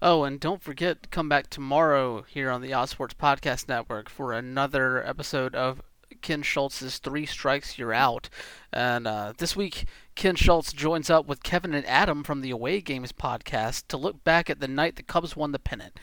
Oh, 0.00 0.22
and 0.24 0.38
don't 0.38 0.62
forget 0.62 1.02
to 1.02 1.08
come 1.08 1.28
back 1.28 1.50
tomorrow 1.50 2.22
here 2.22 2.50
on 2.50 2.62
the 2.62 2.70
Outsports 2.70 3.14
Podcast 3.14 3.68
Network 3.68 4.08
for 4.08 4.32
another 4.32 5.04
episode 5.04 5.54
of 5.56 5.82
Ken 6.22 6.42
Schultz's 6.42 6.98
Three 6.98 7.26
Strikes 7.26 7.78
You're 7.78 7.94
Out. 7.94 8.28
And 8.72 9.06
uh, 9.06 9.32
this 9.38 9.56
week, 9.56 9.84
Ken 10.14 10.36
Schultz 10.36 10.72
joins 10.72 11.10
up 11.10 11.26
with 11.26 11.42
Kevin 11.42 11.74
and 11.74 11.86
Adam 11.86 12.24
from 12.24 12.40
the 12.40 12.50
Away 12.50 12.80
Games 12.80 13.12
podcast 13.12 13.88
to 13.88 13.96
look 13.96 14.24
back 14.24 14.50
at 14.50 14.60
the 14.60 14.68
night 14.68 14.96
the 14.96 15.02
Cubs 15.02 15.36
won 15.36 15.52
the 15.52 15.58
pennant. 15.58 15.98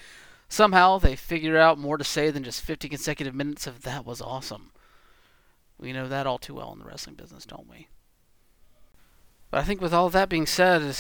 Somehow, 0.47 0.99
they 0.99 1.15
figure 1.15 1.57
out 1.57 1.79
more 1.79 1.97
to 1.97 2.03
say 2.03 2.29
than 2.29 2.43
just 2.43 2.61
50 2.61 2.87
consecutive 2.89 3.35
minutes 3.35 3.67
of 3.67 3.81
that 3.81 4.05
was 4.05 4.21
awesome. 4.21 4.71
We 5.77 5.91
know 5.91 6.07
that 6.07 6.27
all 6.27 6.37
too 6.37 6.55
well 6.55 6.71
in 6.71 6.79
the 6.79 6.85
wrestling 6.85 7.15
business, 7.15 7.45
don't 7.45 7.69
we? 7.69 7.87
But 9.51 9.59
I 9.59 9.63
think 9.63 9.81
with 9.81 9.93
all 9.93 10.09
that 10.09 10.29
being 10.29 10.45
said, 10.45 10.95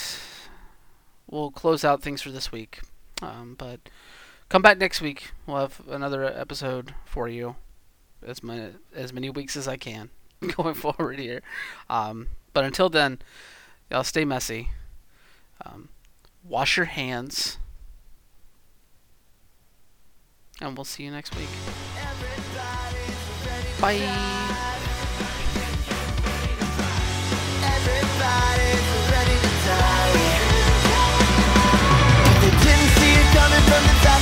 we'll 1.29 1.51
close 1.51 1.83
out 1.83 2.01
things 2.01 2.21
for 2.21 2.31
this 2.31 2.51
week. 2.51 2.81
Um, 3.21 3.55
but 3.57 3.79
come 4.49 4.61
back 4.61 4.77
next 4.77 5.01
week. 5.01 5.31
We'll 5.45 5.57
have 5.57 5.81
another 5.87 6.23
episode 6.25 6.93
for 7.05 7.27
you, 7.27 7.55
as 8.25 8.43
many 8.43 8.73
as 8.93 9.13
many 9.13 9.29
weeks 9.29 9.55
as 9.55 9.67
I 9.67 9.77
can 9.77 10.09
going 10.55 10.75
forward 10.75 11.19
here. 11.19 11.41
Um, 11.89 12.27
but 12.53 12.63
until 12.63 12.89
then, 12.89 13.19
y'all 13.89 14.03
stay 14.03 14.25
messy. 14.25 14.69
Um, 15.65 15.89
wash 16.43 16.77
your 16.77 16.85
hands, 16.85 17.57
and 20.61 20.75
we'll 20.77 20.85
see 20.85 21.03
you 21.03 21.11
next 21.11 21.35
week. 21.35 21.49
Bye. 23.79 24.44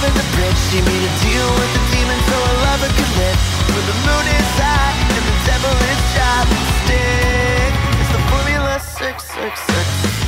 loving 0.03 0.15
the 0.17 0.27
bitch 0.37 0.59
She 0.71 0.79
made 0.81 1.03
a 1.03 1.13
deal 1.23 1.49
with 1.59 1.71
the 1.73 1.83
demon 1.91 2.19
so 2.27 2.35
her 2.35 2.57
lover 2.65 2.91
could 2.97 3.11
live 3.17 3.39
When 3.71 3.85
the 3.87 3.97
moon 4.05 4.25
is 4.27 4.49
high 4.59 4.95
and 5.15 5.23
the 5.29 5.37
devil 5.47 5.75
is 5.91 6.01
driving 6.13 6.67
stick. 6.83 7.73
It's 8.01 8.11
the 8.11 8.21
formula 8.29 8.79
666 8.79 10.22